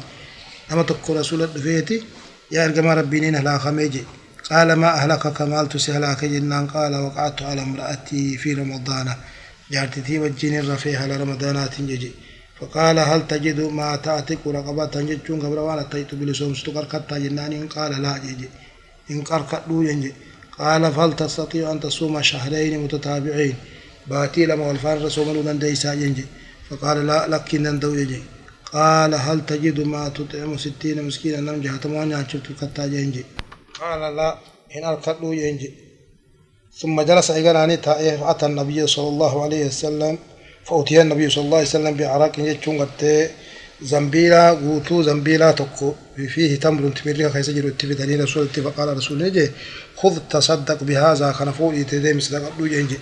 [0.73, 2.03] أما تقول رسول الدفيتي
[2.53, 4.05] يا أرجما ربينين هلا خميجي.
[4.51, 9.09] قال ما أهلكك مالت سهلاك جنان قال وقعت على امرأتي في رمضان.
[9.73, 10.55] جارتي وجين
[11.03, 12.13] على رمضانات ججي
[12.61, 18.19] فقال هل تجد ما تأتك رقبة ججون قبل وأنا تيت بلسوم ستقرقت جنان؟ قال لا
[18.19, 18.49] ججي
[19.11, 20.13] إن قرقت ينجي
[20.59, 23.55] قال فهل تستطيع أن تصوم شهرين متتابعين؟
[24.11, 26.27] باتي لما والفار رسول من ديسا ينجي
[26.71, 28.21] فقال لا لكن ندو يجي
[28.73, 32.87] قال هل تجد ما تطعم ستين مسكينا؟ نم جهة موانيا شفت كتا
[33.81, 34.39] قال لا
[34.77, 35.71] إن أركضوا ينجي
[36.81, 40.19] ثم جلس إيقاناني تائه فأتى النبي صلى الله عليه وسلم
[40.65, 43.31] فأتي النبي صلى الله عليه وسلم بعراق يجون قد
[43.83, 45.93] زنبيلا غوتو زنبيلا تقو
[46.35, 49.51] فيه تمر تمريها خيس جلو اتفدني رسول فقال رسول نجي
[49.97, 52.99] خذ تصدق بهذا خنفو يتدي مصدق ينجي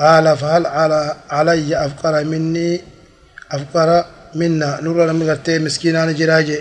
[0.00, 2.80] قال فهل على علي أفقر مني
[3.52, 4.04] أفقر
[4.34, 6.58] منا؟ نور لم قرتي مسكينان جراجي.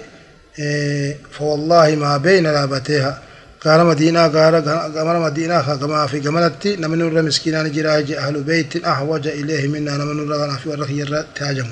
[0.59, 3.21] إيه فوالله ما بين لابتيها
[3.65, 4.55] قال مدينة قال
[4.95, 10.17] قمر مدينة كما في قمرتي نمن نور مسكينان جراجي أهل بيت أحوج إليه منا نمن
[10.17, 11.69] نور في ورخي تاجم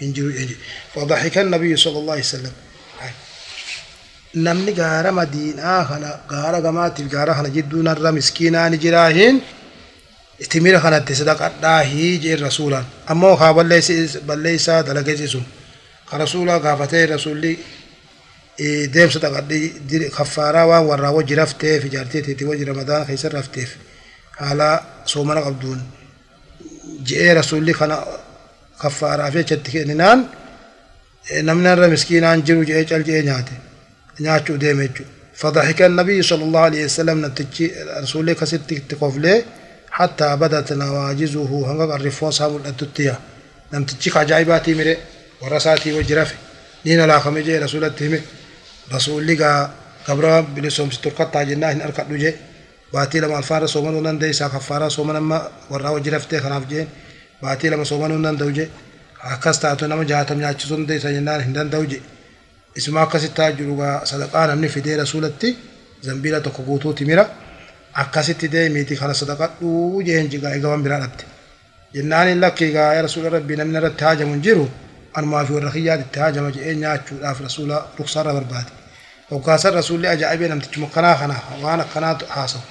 [0.00, 0.56] ينجروا يجي
[0.94, 2.52] فضحك النبي صلى الله عليه وسلم
[4.34, 9.36] namni gaara madiinaa kana gaara gamaatiif gaara kana jidduunarra miskiinaan jiraahin
[10.52, 13.52] timira kanatti sadaqadhaahi jeen rasuulaan ammoo kaa
[14.28, 15.44] balleeysaa dalageesi sun
[16.10, 17.52] ka rasuulaa gaafatee rasuulli
[18.60, 23.76] إيه، ديم صدق دي خفارة وان ورا وجرف تيف جارتي تيتي وجر رمضان خيس رفتيف
[24.40, 25.82] على سومنا قبضون.
[27.04, 28.04] جئ رسولي خنا
[28.76, 30.24] خفارة في جتك نان
[31.30, 33.52] إيه، نمنا رمسكين عن جرو جئ جل جئ نهاتي
[34.20, 39.44] نهاتو ديم جو فضحك النبي صلى الله عليه وسلم نتجي رسولي خسر تقفلي
[39.90, 41.50] حتى بدأت نواجزه.
[41.68, 43.18] هنگا الرفوان سامل التتيا
[43.72, 44.96] نمتجيك عجائباتي مري
[45.42, 46.34] ورساتي وجرفي
[46.86, 48.22] نين لا خمجي رسولتي مري
[49.28, 49.70] لغا
[50.08, 52.32] قبرا بلسوم سترقط جناه ان اركض جي
[52.92, 55.38] باتي لما الفار سومن ونن دي سا كفارا سومن ما
[55.70, 56.86] ورا وجرافته خلاف جي
[57.42, 58.68] باتي لما سومن ونن دوجي
[59.20, 61.84] akasta to nama jahatam nyaachisun de sa jennaan hin danda'u
[62.78, 65.56] isuma akkasitti jirugaa sadaqaa namni fidee rasulatti
[66.06, 67.24] zambiila tokko guutuuti mira
[68.02, 71.24] akkasitti deemiiti kana sadaqadhuu jeen jigaa egaa waan biraa dhabde
[71.94, 74.64] jennaan hin lakki egaa yaa rasuula rabbii namni irratti haajamu hin jiru
[75.14, 78.77] anumaa fi warra kiyyaat itti haajama jedhee nyaachuudhaaf rasuula ruksaarra barbaade
[79.30, 82.64] rasuulli ajaa'ibee namtichuma kanaa kana waan akkanaatu haasawu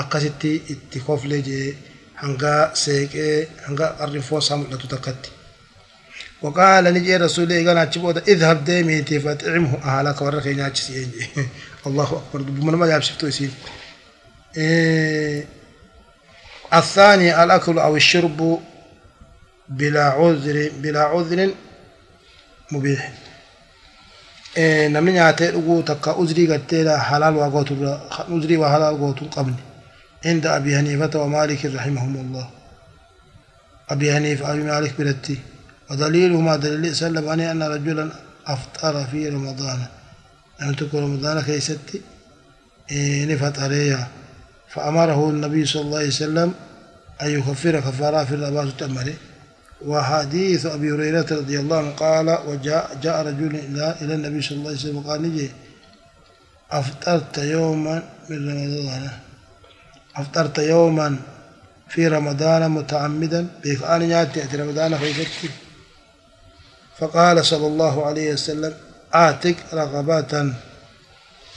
[0.00, 1.76] akkasitti itti koflee jedhee
[2.22, 5.30] hanga seeqee hanga qarrifoon isaa mul'atu takkatti.
[6.42, 10.92] وقال نجي رسول الله قال تشبوت اذهب ديميتي فاطعمه اهلك ورخي ناجس
[11.86, 13.50] الله اكبر من ما جاب شفتو يسير
[14.56, 15.46] إيه
[16.74, 18.60] الثاني الأكل أو الشرب
[19.68, 21.54] بلا عذر بلا عذر
[22.72, 23.12] مبيح
[24.56, 27.74] إيه نمني نياتي دغو تكا عذري غتيلا حلال وغوتو
[28.30, 29.54] عذري وحلال غوتو قبل
[30.26, 32.50] عند أبي حنيفة ومالك رحمهم الله
[33.90, 35.38] أبي حنيفة أبي مالك برتي
[35.90, 38.10] ودليله ما دليل سلم أن رجلا
[38.46, 39.80] أفطر في رمضان
[40.62, 42.00] أن تكون رمضان كيستي
[43.30, 44.06] نفطر إياه
[44.68, 46.54] فأمره النبي صلى الله عليه وسلم
[47.22, 49.14] أن يكفر كفارة في الأباس التأمري
[49.86, 53.56] وحديث أبي هريرة رضي الله عنه قال وجاء جاء رجل
[54.02, 55.50] إلى النبي صلى الله عليه وسلم وقال نجي.
[56.70, 59.10] أفطرت يوما من رمضان.
[60.16, 61.16] أفطرت يوما
[61.88, 63.46] في رمضان متعمدا.
[63.84, 65.48] أنا يأتي رمضان في
[66.98, 68.74] فقال صلى الله عليه وسلم
[69.12, 70.32] آتك رغبات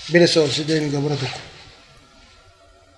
[0.10, 1.34] بلسول سيدين قبرتك.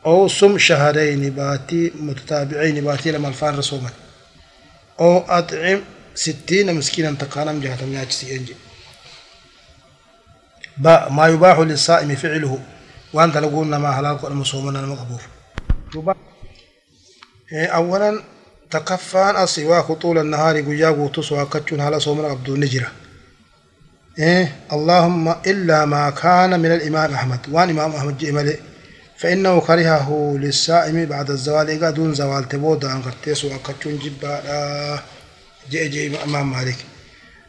[0.06, 3.90] أو صم شهرين باتي متتابعين باتي لما الفان رسوما
[5.00, 5.82] أو أطعم
[6.16, 8.46] ستين مسكينا تقانم جهة من أجسي
[10.78, 12.60] با ما يباح للصائم فعله.
[13.14, 15.22] وان تلقون ما حلال قد مصومنا المقبوف
[17.54, 18.24] أولا
[18.72, 22.92] تكفان السواك طول النهار قيا قوتس وكتشون على صومنا عبد نجرة
[24.20, 27.40] إيه اللهم إلا ما كان من الإمام أحمد.
[27.52, 28.32] وأن إمام أحمد جئ
[29.18, 31.68] فإنه كرهه للسائم بعد الزوال.
[31.68, 34.42] إيقا دون زوال تبودا أن قرتيس وكتشون جبا.
[35.72, 36.76] جئ جئ إمام مالك.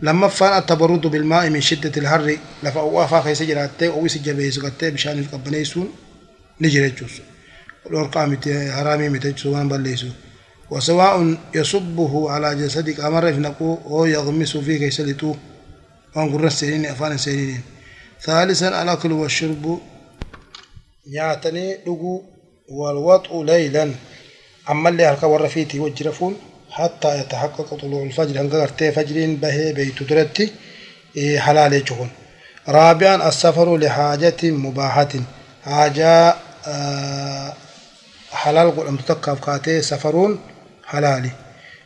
[0.00, 5.18] لما فان التبرد بالماء من شدة الحر لفأ أفا خيس جراتي أو سجبيس قرتي بشأن
[5.18, 5.88] القبنيسون
[6.60, 7.20] نجري جوس.
[7.86, 10.08] الورقة متي حرامي متي سوان بليسو
[10.70, 15.34] وسواء يصبه على جسدك أمر نقو أو يغمس فيه كيس لتو
[16.16, 17.60] وانقر السنين أفان سنين
[18.22, 19.80] ثالثا الأكل والشرب.
[21.08, 22.22] يعتني لقو
[22.68, 23.92] والوطء ليلا
[24.70, 26.36] أما اللي هلك ورفيتي وجرفون
[26.70, 30.52] حتى يتحقق طلوع الفجر هنقا قرتي فجرين به بيت درتي
[31.16, 32.10] إيه حلال يجهون
[32.68, 35.08] رابعا السفر لحاجة مباحة
[35.64, 36.34] حاجة
[36.66, 37.52] آه
[38.32, 40.40] حلال قل أمتكف كاتي سفرون
[40.86, 41.30] حلالي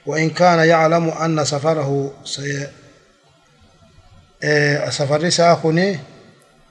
[0.07, 2.67] وإن كان يعلم أن سفره سي
[4.91, 5.99] سفر ساخني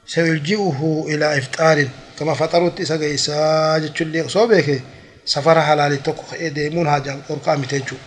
[0.07, 1.87] سيلجئه إلى إفطار
[2.21, 4.81] كما فطرت إسا إسا جتشلي صوبك
[5.25, 7.97] سفر حلال تكو ديمون هاجا قرقام تجو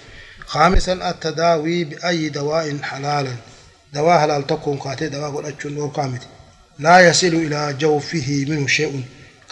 [0.47, 3.35] خامسا التداوي بأي دواء حلالا
[3.95, 6.19] دواء حلال تكون كاتي دواء أجل قرقام
[6.79, 9.03] لا يصل إلى جوفه منه شيء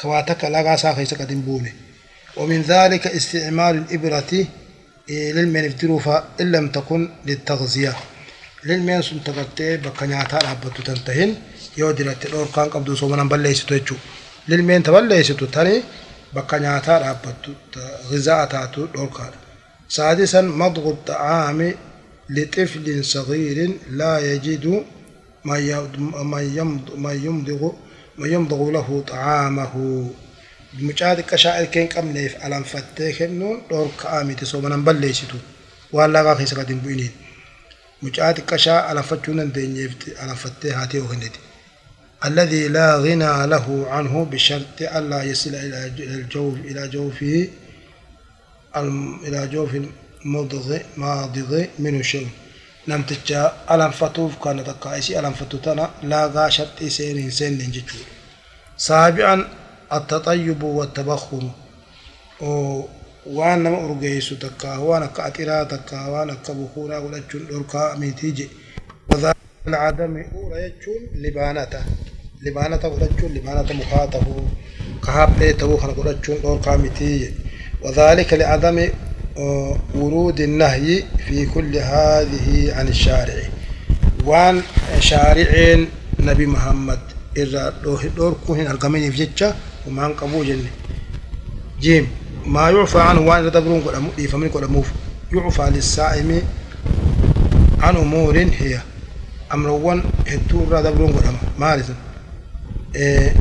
[0.03, 1.73] كواتك لا ساخي سكتن بونه
[2.37, 4.47] ومن ذلك استعمال الإبرة
[5.09, 7.95] للمن افتروفا إن لم تكن للتغذية
[8.65, 11.35] للمن سنتقرتي بكنياتا رابطو تنتهن
[11.77, 13.97] يودرت الأور كان قبضو سومنا بليستو يجو
[14.49, 15.83] للمن تبليستو تاني
[16.35, 17.53] بكنياتا رابطو
[18.11, 19.33] غذاء تاتو دوركار
[19.89, 21.61] سادسا مضغ الطعام
[22.31, 23.59] لطفل صغير
[23.91, 24.85] لا يجد
[25.45, 27.73] ما يمضغ
[28.19, 29.75] ما يمضغ له طعامه
[30.81, 35.37] mucaa xiqqashaa ilkeen qabneef alanfattee kennuun dhorka'aa miti soomanan balleessitu
[35.97, 37.15] waan laqaa keessa gad hin bu'iniin
[38.05, 39.93] mucaa xiqqashaa alanfachuu dandeenyeef
[40.25, 41.39] alanfattee haatee yoo kennite
[42.25, 47.49] الذي لا غنى له عنه بشرط ألا يصل إلى الجوف إلى جوفه
[49.27, 49.71] إلى جوف
[50.25, 52.29] المضغ ماضغ منه شيء
[52.89, 58.07] نم تجا ألم فتوف كانت قائسي ألم فتوتنا لا غا شرط سين سين نجتشور
[58.77, 59.49] سابعا
[59.93, 61.43] التطيب والتبخر
[63.37, 67.47] waan nama urgeessu takka waan akka axiraa takka waan akka bukuuraa godhachuun
[69.69, 71.83] العدم أولى يجون لبانته
[72.43, 72.89] لبانته
[74.11, 74.49] tahuu
[75.01, 77.35] ka haplee tahuu kana godhachuun dhorkaa mitii
[77.83, 78.89] وذلك لعدم
[79.95, 83.43] ورود النهي في كل هذه عن الشارع.
[84.25, 84.63] وان
[85.01, 85.89] شارعين
[86.21, 86.99] نبي محمد.
[87.37, 87.75] إذا
[88.17, 90.71] دوركو هن أرقمين في جتشا ومان قبو جنة.
[91.81, 92.09] جيم
[92.47, 94.93] ما يعفى عنه وان تبرون قد أمو فمن قد أموف.
[95.33, 96.43] يعفى للسائم
[97.81, 98.81] عن أمور هي.
[99.55, 101.95] أمر وان هتور را تبرون قد أمو مالسا
[102.97, 103.35] إيه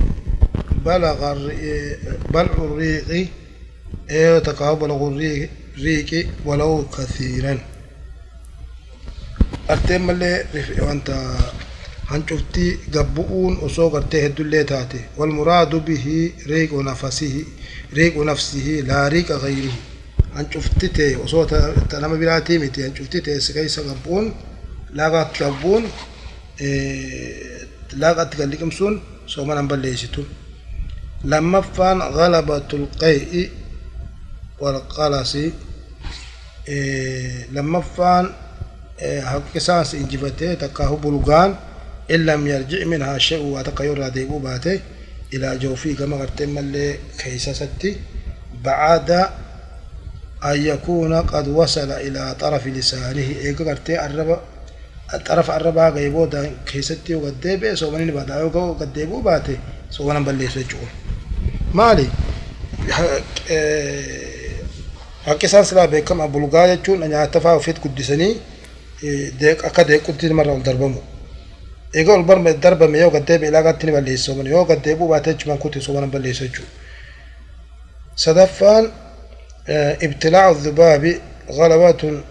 [0.85, 1.33] بلغ
[2.33, 3.27] بلع الريق
[4.09, 4.91] إيه تقابل
[5.77, 7.57] الريق ولو كثيرا
[9.69, 10.45] أرتم اللي
[10.81, 11.09] وانت
[12.11, 16.15] hancuftii gabbu'uun osoo gartee heddullee taate walmuraadu bihi
[16.51, 17.43] riiqu nafasihi
[17.97, 19.79] riiqu nafsihi laa riiqa gayrihi
[20.37, 21.45] hancufti ta'e osoo
[22.01, 24.27] nama biraatii miti hancufti ta'e si keessa gabbu'uun
[24.97, 25.83] laaqatti gabbu'uun
[28.01, 28.95] laaqatti galliqimsuun
[29.33, 30.21] sooma nan balleessitu
[31.31, 33.43] lammaffaan galabatul qay'i
[34.61, 35.45] walqalasi
[37.55, 38.25] lammaffaan
[39.31, 41.51] haqqisaan si injifatee takkaahu bulgaan
[42.11, 44.79] إن لم يرجع منها شيء واتقى يرى ديبو باته
[45.33, 47.91] إلى جوفي كما قلت ملي كيسستي
[48.63, 49.11] بعد
[50.43, 53.89] أن يكون قد وصل إلى طرف لسانه إيقا قلت
[55.13, 59.57] الربا طرف الربا غيبو دا كيستي وقد ديبه سومنين بعد أيوكا وقد ديبو باته
[59.89, 60.89] سومنا بلي سجون
[61.73, 62.07] مالي
[65.25, 68.33] Hakki isaan silaa beekama bulgaa jechuun nyaatafaa ofiit guddisanii
[69.67, 71.01] akka deequtti marra ol darbamu.
[71.93, 75.81] egaa ol barba darbame yoo gaddeebe ilaagaatti ni balleessa soomana yoo gaddeebuu baatee jechuun kuti
[75.81, 76.71] soomana balleessa jechuudha.
[78.15, 78.85] sadaffaan
[80.05, 81.11] ibtilaacu dhubaabi
[81.51, 82.21] غلبة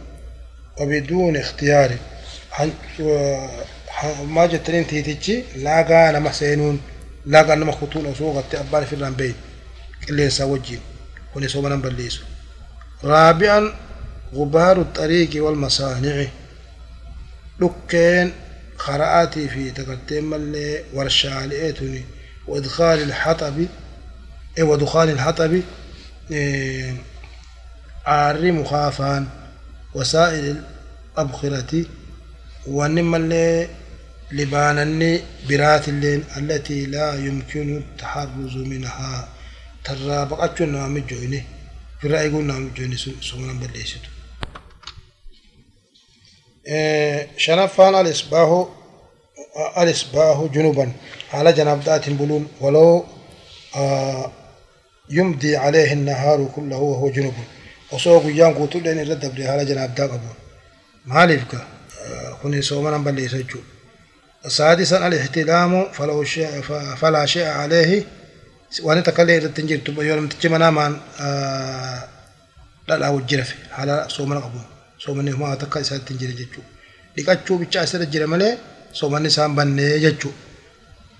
[0.80, 1.90] وبدون اختيار
[4.24, 6.80] ما جتنين تيتيجي لاغا نما سينون
[7.26, 9.34] لاغا نما خطون أسوغ أبان في الرنبين
[10.08, 10.80] اللي سوجين
[11.36, 12.22] وني سومنا بليسو
[13.04, 13.74] رابعا
[14.34, 16.26] غبار الطريق والمصانع.
[17.60, 18.32] لكين
[18.76, 22.04] خرآتي في تقدم اللي ورشالئتني
[22.46, 23.66] وإدخال الحطب
[24.58, 25.62] إيه ودخان الحطب
[26.30, 26.94] إيه
[28.06, 29.26] عار مخافان
[29.94, 30.62] وسائل
[31.14, 31.84] الأبخرة.
[32.66, 33.68] ونما اللي
[34.32, 39.28] لبانني برات اللين التي لا يمكن التحرز منها.
[39.84, 41.42] ترى بقتشو نام جويني.
[42.00, 44.08] في رأي يقول نام جويني سمنا بليشتو
[46.66, 48.66] إيه شنفان الإصباح
[49.78, 50.92] الإصباح جنوبا.
[51.32, 53.04] على جناب ذات بلون ولو
[53.76, 54.32] آه
[55.10, 57.34] يمضي عليه النهار كله وهو جنوب.
[57.92, 60.36] وصو قيام قوتو لين الرد بلي على جناب ذا قبول
[61.06, 61.66] مالفك
[62.60, 63.60] سومنا بلي سجو
[64.48, 66.60] سادسا الاحتلام فلو شيء
[67.00, 68.04] فلا شيء عليه
[68.82, 70.96] وان تكلي التنجير تبا يوم تجمنا من
[72.88, 74.66] لا لا وجرف على سومنا قبول
[74.98, 76.62] سومني ما تكا إسان تنجير جتشو
[77.18, 78.58] لكاتشو بيتشا أسر الجرمالي
[78.92, 80.30] سومني سام بني جتشو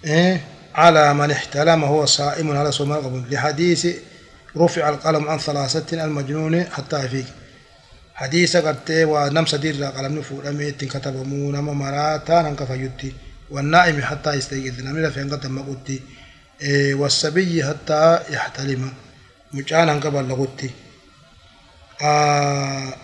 [0.04, 0.40] إيه
[0.74, 3.86] على من احتلم هو صائم على صوم قبل لحديث
[4.56, 7.24] رفع القلم عن ثلاثة المجنون حتى يفيق
[8.20, 13.12] حديث قرت ونم سدير قلم نفور أميت كتب مون مراتا ننك فيوتي
[13.50, 16.00] والنائم حتى يستيقظ نمير في أنقذ مقوتي
[17.00, 18.92] والسبي حتى يحتلم
[19.52, 20.70] مجانا قبل لغوتي
[22.02, 22.94] آه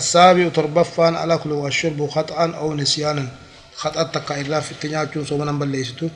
[0.00, 3.26] السابع تربفان على كل والشرب خطأ أو نسيانا
[3.76, 6.08] خطأ تقا إلا في التنياجون سوما نمبر ليستو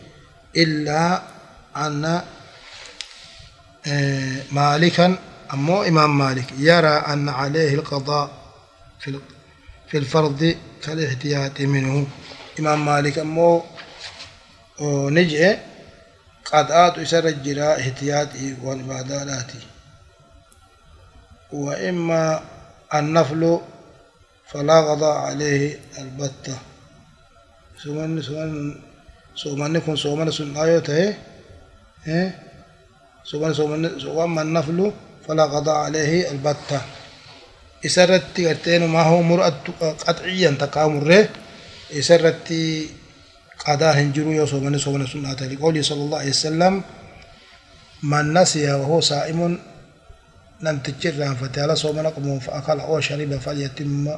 [0.57, 1.23] إلا
[1.77, 2.23] أن
[3.87, 5.19] آه، مالكا
[5.53, 8.31] أمو إمام مالك يرى أن عليه القضاء
[9.01, 9.21] في
[9.89, 12.07] في الفرض كالاحتياط منه.
[12.61, 13.19] إمام مالك
[14.81, 15.57] آه، نجئ
[16.45, 19.53] قضاء يسر الجراء احتياطي والعبادات
[21.53, 22.41] وإما
[22.95, 23.61] النفل
[24.47, 26.59] فلا قضاء عليه البتة.
[27.83, 28.81] سومن سومن
[29.35, 31.15] سومن كن سومن سن آيو تهي
[33.25, 34.93] سومن سومن سومن النفل
[35.29, 36.81] فلا قضاء عليه البتة.
[37.87, 39.55] إسرت قرتين ما هو مرأة
[40.07, 41.29] قطعيا تكامره
[41.95, 42.49] إسرت
[43.67, 46.83] قضاء هنجرو يو سومن سومن سن آتي لقوله صلى الله عليه وسلم
[48.03, 49.59] من نسي وهو صائم
[50.61, 54.17] لم تجر فتالا صومن قبل فأكل أو شرب فليتم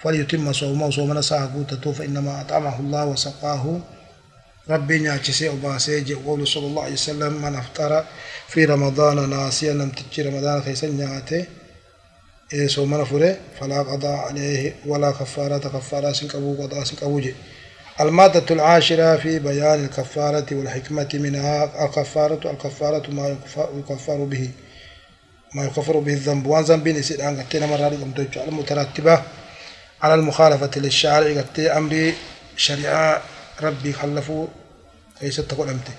[0.00, 1.52] فليتم صومه صومنا ساعة
[1.98, 3.80] فإنما أطعمه الله وسقاه.
[4.70, 8.04] ربي نعكسي وباسي يقول صلى الله عليه وسلم من أفطر
[8.48, 11.46] في رمضان ناسيا لم تجي رمضان خيسا نعته
[12.52, 15.58] إيه صومنا فره فلا قضاء عليه ولا كفارة.
[15.58, 17.34] كفارة سنكبو قضاء سنكبو جي.
[18.00, 21.84] المادة العاشرة في بيان الكفارة والحكمة منها.
[21.84, 23.36] الكفارة الكفارة ما
[23.78, 24.50] يكفر به.
[25.54, 26.46] ما يكفر به الذنب.
[26.46, 27.88] وان ذنب نسيت أن قتنا مرة
[28.48, 29.22] المترتبة
[30.02, 32.14] على المخالفة للشارع قد أمري
[32.56, 33.22] شريعة.
[33.62, 34.46] ربي خلفوا
[35.22, 35.92] ليس تقول أمتي.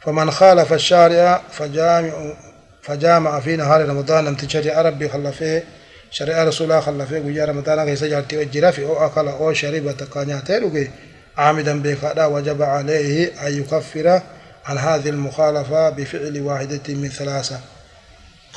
[0.00, 2.32] فمن خالف الشارع فجامع
[2.82, 5.62] فجامع في نهار رمضان أمتي شريعة ربي خلفه
[6.10, 10.58] شريعة رسول الله خلفه ويا رمضان كيس جارتي وجرا في أو أكل أو شرب تقانياته
[10.58, 10.88] لقي
[11.36, 14.20] عامدا بخدا وجب عليه أن يكفر
[14.66, 17.60] عن هذه المخالفة بفعل واحدة من ثلاثة.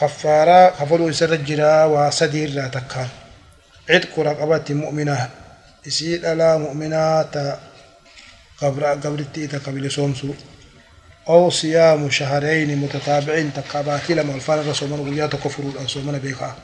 [0.01, 3.07] كفارة كفلوا سر الجرا وسدير لا تكان.
[3.89, 5.29] عتق رقبة مؤمنة.
[5.85, 7.35] يسيد على مؤمنات
[8.61, 10.33] قبر قبرتي تقبل سومسو
[11.29, 14.59] أو صيام شهرين متتابعين تقاباتي لما الفان
[14.91, 16.55] من قليا تكفروا الأنسو من بيخا.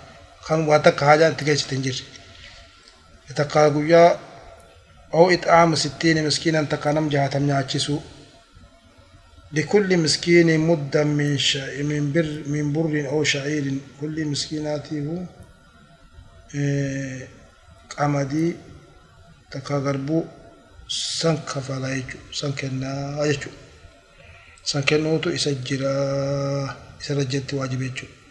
[0.48, 2.04] كان واتك حاجة تجيش تنجر؟
[3.30, 3.66] يتقا
[5.14, 8.00] أو إطعام ستين مسكينا تقانم جهة نعجسو
[9.52, 11.38] لكل مسكين مدة من
[11.90, 13.74] من بر من بر أو شعير.
[14.02, 15.26] كل مسكيناته
[17.90, 18.56] qamadii
[19.50, 20.26] takka garbuu
[21.20, 23.62] san kafalaa jechuudha san kennaa jechuudha
[24.72, 25.94] san kennuutu isa jira
[27.02, 28.24] isa rajjatti waajiba jechuudha.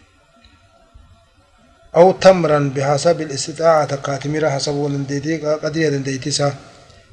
[1.95, 6.55] أو تمرا بحسب الاستطاعة تقاتمير حسب ولنديتي قدية دنديتسا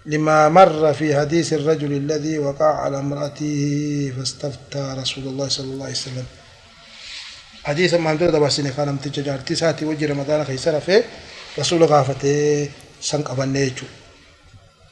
[0.07, 3.59] لما مر في حديث الرجل الذي وقع على امرأته
[4.17, 6.27] فاستفتى رسول الله صلى الله عليه وسلم
[7.65, 11.03] حديث ما عندنا دباسين كان متجا جارتي ساتي وجه رمضان خيسر في
[11.59, 12.69] رسول غافته
[13.01, 13.87] سنق أبنيجو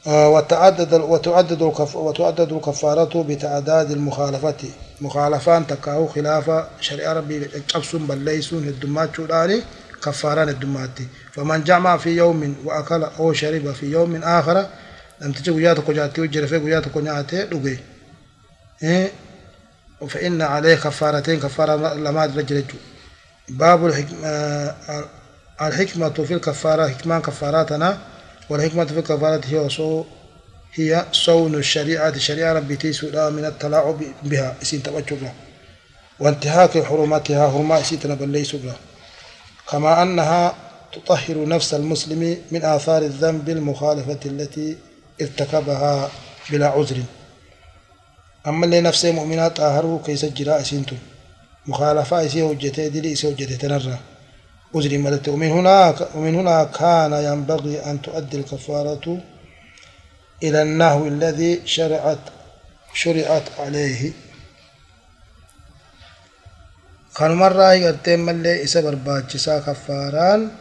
[0.09, 1.61] وتعدد وتعدد
[1.95, 4.61] وتعدد الكفارة بتعداد المخالفات
[5.01, 9.61] مخالفان تكاو خلاف شريعة ربي قبسون بل ليسون الدمات شوراني
[10.03, 10.89] كفاران الدمات
[11.31, 14.65] فمن جمع في يوم وأكل أو شرب في يوم آخر
[15.21, 17.77] لم تجي وياتك جاتي وجر في وياتك نعاتي لقي
[18.83, 19.11] إيه؟
[20.09, 22.63] فإن عليه كفارتين كفارة لما رجل
[23.49, 25.05] باب الحكمة آه،
[25.61, 27.97] الحكمة في الكفارة حكمان كفاراتنا
[28.49, 30.03] والحكمة في الكفارة هي وصو
[30.73, 35.33] هي صون الشريعة شريعة ربي تيسودا من التلاعب بها اسين تبجبها
[36.19, 37.99] وانتهاك حرماتها اسين
[38.31, 38.75] ليس بها
[39.71, 40.55] كما أنها
[40.93, 44.77] تطهر نفس المسلم من آثار الذنب المخالفة التي
[45.21, 46.09] ارتكبها
[46.49, 46.97] بلا عذر
[48.47, 50.97] أما اللي نفسه مؤمنات طاهره كيس جراء سنتم
[51.67, 53.97] مخالفة إسيه وجته دلي إسيه وجته تنرى
[54.75, 59.21] أجري ملت ومن هناك ومن هنا كان ينبغي أن تؤدي الكفارة
[60.43, 62.19] إلى النهو الذي شرعت
[62.93, 64.11] شرعت عليه.
[67.15, 70.51] كان مرة يقتم ملي إسا برباچسا كفاران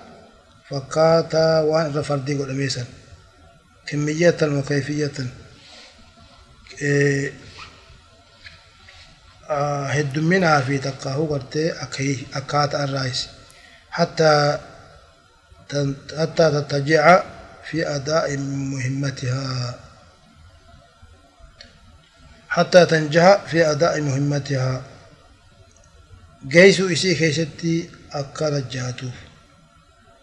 [0.70, 2.84] فكاتا وان رفردي قد أميسا
[3.86, 5.12] كمية وكيفية.
[6.82, 7.32] إيه
[9.94, 11.72] hedduminaa fi takkaahuu gartee
[12.38, 13.20] akkaataa irraayis
[13.91, 14.59] حتى
[16.18, 17.22] حتى تتجع
[17.70, 19.74] في أداء مهمتها.
[22.49, 24.82] حتى تنجح في أداء مهمتها.
[26.49, 29.16] جيسو إسي كيستي أكال جاتوف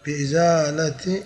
[0.06, 1.22] بإزالة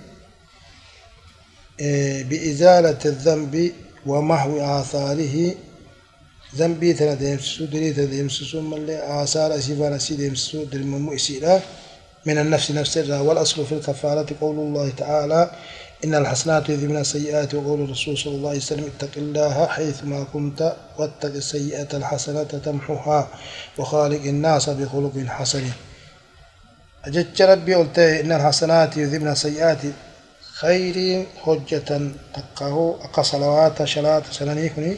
[2.29, 3.73] بإزالة الذنب
[4.07, 5.55] ومحو آثاره.
[6.57, 11.61] ذنبي تنا ديمسسو دري تنا ديمسسو ملي آثار أسيفان أسي ديمسسو درممو إسيلا
[12.27, 15.51] من النفس نفس الرا والأصل في الكفارة قول الله تعالى
[16.05, 20.73] إن الحسنات يذهبن السيئات وقول الرسول صلى الله عليه وسلم اتق الله حيث ما كنت
[20.99, 23.29] واتق السيئة الحسنة تمحها
[23.79, 25.65] وخالق الناس بخلق حسن.
[27.05, 29.79] أجدت ربي قلت إن الحسنات يذهبن السيئات
[30.61, 32.01] خير حجة
[32.35, 34.97] تقه أقصلوات شلات سننيكني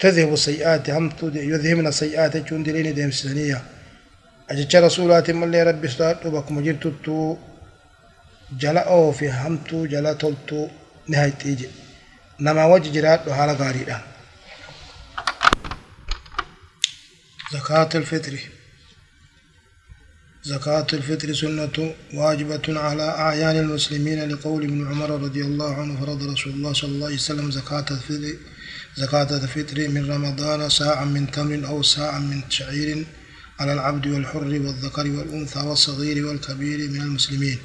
[0.00, 3.62] تذهب السيئات هم يذهبن السيئات جون دلين ديم سنية
[4.74, 7.36] رسولات من اللي ربي استعد بكم جرتو
[8.60, 10.68] جلا أو في همتو جلا تلتو
[11.08, 11.68] نهاية تيجي.
[12.40, 13.98] نما وجه جرات حالة غاريدا
[17.52, 18.38] زكاة الفطر.
[20.44, 26.52] زكاة الفطر سنة واجبة على أعيان المسلمين لقول ابن عمر رضي الله عنه فرض رسول
[26.52, 28.36] الله صلى الله عليه وسلم زكاة الفطر
[28.96, 33.06] زكاة الفطر من رمضان ساعة من تمر أو ساعة من شعير.
[33.62, 37.58] على العبد والحر والذكر والأنثى والصغير والكبير من المسلمين.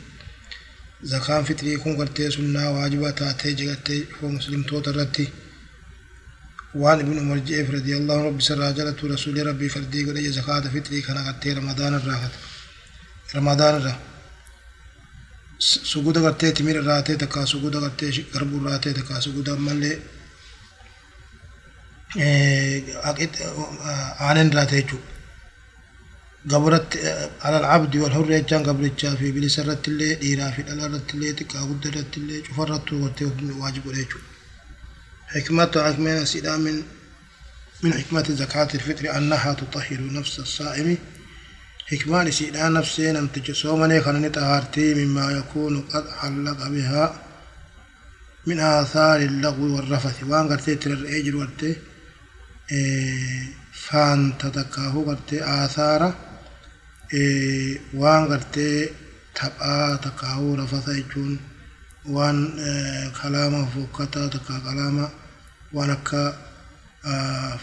[1.11, 5.27] زكاة فطر يكون قرتي سنة واجبة تاتي جغتي ومسلم توترتي.
[6.75, 11.17] وعن ابن عمر جيف رضي الله بسر جلت رسول ربي فردي قل زكاة فطري كان
[11.27, 12.33] قرتي رمضان الراحت.
[13.35, 14.05] رمضان الراحت
[15.91, 19.95] suguda gartee timir irraatee takkaa suguda gartee garbuu irraatee takkaa suguda ammallee
[24.25, 25.16] aanan irraatee jechuudha.
[26.51, 31.13] قبرت آه، على العبد والحر يجان قبر الجافي بلي سرت اللي ديرا في الألا رت
[31.13, 33.25] اللي تكا قدرت اللي جفرت ورتي
[33.63, 34.19] واجب ليجو
[35.27, 36.83] حكمة عثمان سيدا من
[37.83, 40.97] من حكمة زكاة الفطر أنها تطهر نفس الصائم.
[41.91, 47.21] حكمة سيدا نفسي نمتج صومني خلن تهارتي مما يكون قد علق بها.
[48.47, 51.49] من آثار اللغو والرفث وان قرتي ترى الأجر
[52.71, 56.26] آه، فان تتكاهو قرتي آثاره
[57.13, 58.89] آثار وان قرتي
[59.35, 61.39] تبعا تكاه رفث يجون
[62.05, 62.37] وان
[63.23, 65.09] كلامه فوكتا تكا كلامه
[65.73, 66.37] وان أكا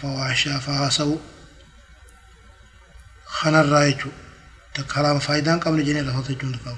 [0.01, 1.17] فواشا فاسو
[3.25, 4.09] خنا الرايجو
[4.73, 6.77] تكلام فايدان قبل جني رفض جون قام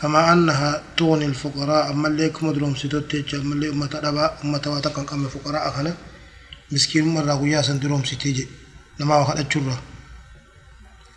[0.00, 5.04] كما أنها تغني الفقراء أما اللي كم درهم ستوت أما اللي أمة دبا أمة واتقن
[5.04, 5.94] قام الفقراء خنا
[6.72, 8.46] مسكين مرة ويا سندروم ستيجي
[9.00, 9.82] لما وخد الجرة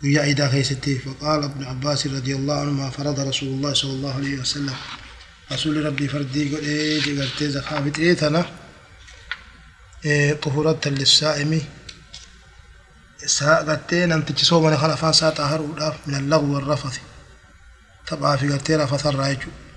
[0.04, 4.74] إذا خيستي فقال ابن عباس رضي الله عنهما فرض رسول الله صلى الله عليه وسلم.
[5.52, 8.46] رسول ربي فردي قل إيه جعلت زكاة إيه تنا؟
[10.04, 11.62] إيه طهورة للسائم.
[13.28, 17.00] soomane kan afaan isaa xaaharuudhaaf min allagwi warrafati
[18.08, 19.68] taphaa fi gartee rafatarraa jechuudha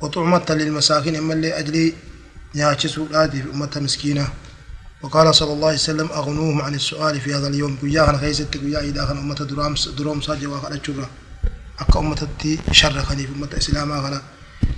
[0.00, 1.94] وطعمة للمساكين إما اللي أجلي
[2.54, 4.28] نياتشسو الآدي في أمة مسكينة.
[5.02, 7.76] وقال صلى الله عليه وسلم أغنوهم عن السؤال في هذا اليوم.
[7.82, 11.08] قيا خنا خيست قيا إذا خنا أمة دروم دروم ساجي وخنا جرة
[11.78, 12.58] أكا أمة تي
[13.08, 14.22] خنيف أمة إسلاما خنا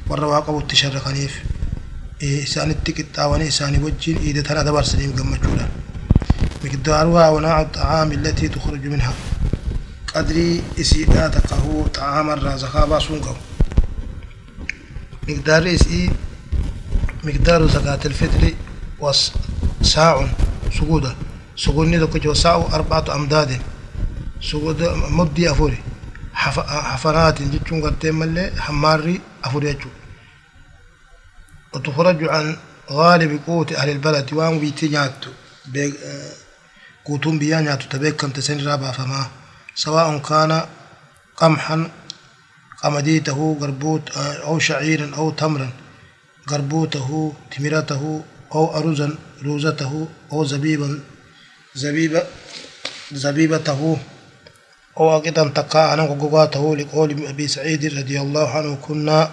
[0.08, 1.42] وروا قبو تشر خنيف
[2.22, 5.68] إسان التكت أواني إسان وجين إذا ترى دبر سليم قمة جولا
[6.64, 9.14] مقدارها ونوع الطعام التي تخرج منها.
[10.14, 13.34] قدري إسيدا تقهو طعام الرازقا باسونقو
[15.28, 16.10] مقدار إسي
[17.24, 18.54] مقدار زكاة الفطر
[19.04, 20.28] وساع
[20.78, 21.14] سجودة
[21.56, 23.60] سجودني دكتور ساع أربعة أمداد
[24.40, 24.82] سجود
[25.18, 25.78] مدي أفوري
[26.34, 29.90] حفرات جتشون قرتين ملي حماري أفوري أجو
[31.74, 32.56] وتخرج عن
[32.90, 35.30] غالب قوت أهل البلد وان بيتي نياتو
[37.04, 39.26] قوتون بيا نياتو تبيكم تسن رابع فما
[39.74, 40.52] سواء كان
[41.36, 41.90] قمحا
[42.82, 44.10] قمديته قربوت
[44.46, 45.70] أو شعيرا أو تمرا
[46.46, 48.24] قربوته تمرته
[48.54, 51.00] أو أرزا روزته أو زبيبا
[51.74, 52.22] زبيبة
[53.12, 53.98] زبيبته
[54.96, 59.32] أو أقدا تقى عن ققاته لقول أبي سعيد رضي الله عنه كنا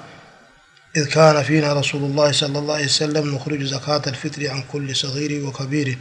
[0.97, 5.45] إذ كان فينا رسول الله صلى الله عليه وسلم نخرج زكاة الفطر عن كل صغير
[5.45, 5.97] وكبير.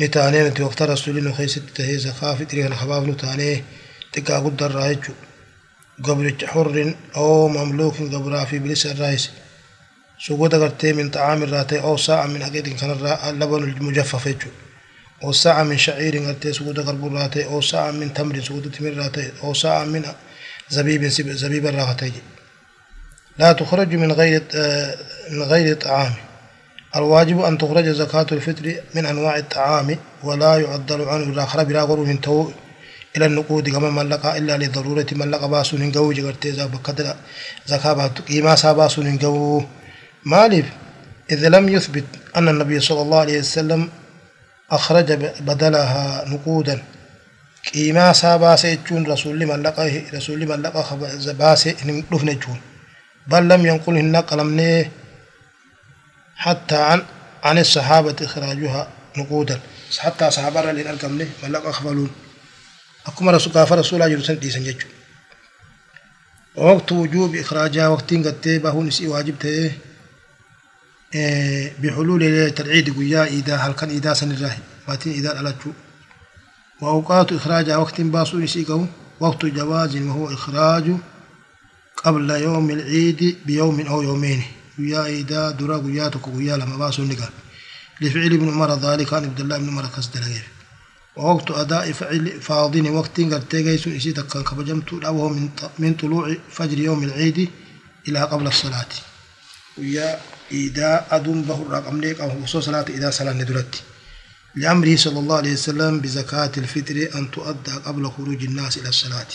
[0.00, 3.64] نتانين وقت رسول الله خيست تهي زكاة فطر عن خباب نتانيه
[4.12, 4.98] تقا قد الرائج
[6.04, 9.30] قبل حر أو مملوك قبل في بلس الرئيس.
[10.20, 12.90] سقوط قرتي من طعام الراتي أو ساعة من أكيد كان
[13.28, 14.50] اللبن المجفف يجو
[15.24, 19.32] أو ساعة من شعير قرتي سقوط قرب الراتي أو ساعة من تمر سقوط تمر الراتي
[19.42, 20.02] أو ساعة من
[20.68, 21.04] زبيب
[21.42, 22.12] زبيب الراتي
[23.38, 24.42] لا تخرج من غير
[25.30, 26.12] من غير طعام.
[26.96, 32.20] الواجب أن تخرج زكاة الفطر من أنواع الطعام ولا يعدل عنه الآخر بلا غرو من
[32.20, 32.50] تو
[33.16, 37.16] إلى النقود كما ملقا إلا لضرورة ملقا باسو ننقو جغرتي بكدر
[37.66, 39.62] زكاة قيمة ساباسو ننقو
[40.32, 40.66] مالف
[41.30, 42.04] إذا لم يثبت
[42.36, 43.88] أن النبي صلى الله عليه وسلم
[44.70, 45.12] أخرج
[45.48, 46.82] بدلها نقودا.
[47.74, 50.82] قيمة ساباسي جون رسول ملقا رسول ملقا
[51.40, 51.70] باسي
[52.12, 52.60] نفن جون
[53.26, 54.40] بل لم ينقله النقل
[56.36, 57.02] حتى عن
[57.42, 59.60] عن الصحابة إخراجها نقودا.
[59.98, 62.10] حتى صحابة اللي نلقم له ملق أخبرون
[63.06, 64.82] أكما رسول كافر رسول الله يرسل دي سنجج
[66.56, 69.38] وقت وجوب إخراجها وقت قد تيبه نسي واجب
[71.82, 75.70] بحلول ليلة العيد قيا إذا هل كان إذا سن الراهي ماتين إذا ألتشو.
[76.80, 78.86] وأوقات إخراجها وقت باسو نسيقه
[79.20, 80.96] وقت جواز وهو إخراج
[81.96, 84.42] قبل يوم العيد بيوم أو يومين.
[84.78, 87.30] ويا إيدا درا قياتك ويا لما باسو نقال
[88.00, 90.18] لفعل ابن عمر ذلك عن عبد الله بن عمر قصد
[91.16, 95.28] ووقت أداء فعل فاضين وقت قد تيجيس إسيتك كان كبجمت وهو
[95.78, 97.48] من طلوع فجر يوم العيد
[98.08, 98.86] إلى قبل الصلاة.
[99.78, 100.20] ويا
[100.52, 103.82] إذا أدم به الرقم ليك أو خصوص صلاة إذا صلاة ندرت
[104.56, 109.26] لأمره صلى الله عليه وسلم بزكاة الفطر أن تؤدى قبل خروج الناس إلى الصلاة.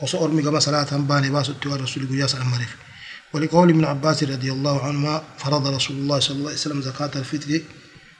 [0.00, 2.76] وصور ميغا صلاة باني باس التوار رسول قياس المعرف
[3.32, 7.60] ولقول ابن عباس رضي الله عنهما فرض رسول الله صلى الله عليه وسلم زكاة الفطر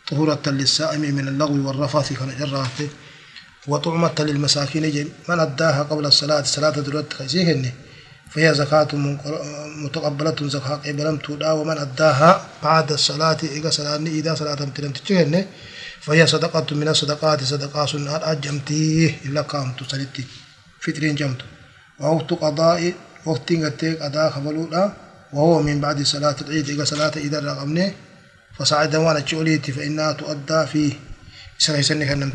[0.08, 2.88] طهورة للسائم من اللغو والرفث كان جراته
[3.66, 7.72] وطعمة للمساكين من أداها قبل الصلاة الصلاة درت خيسيهن
[8.34, 8.88] فهي زكاة
[9.84, 15.46] متقبلة زكاة قبلم تودا ومن أداها بعد الصلاة إذا صلاة إذا صلاة تلم تجهن
[16.00, 20.24] فهي صدقة من الصدقات صدقة سنة أجمتي إلا قامت صلتي
[20.80, 21.40] فطرين جمت
[22.00, 22.92] ووقت قضاء
[23.26, 24.92] وقت قتيك أداء خبلولا
[25.32, 27.92] وهو من بعد صلاة العيد إذا صلاة إذا رقمني
[28.58, 29.20] فصعد وأنا
[29.76, 30.92] فإنها تؤدى فيه
[31.58, 32.32] سنة سنة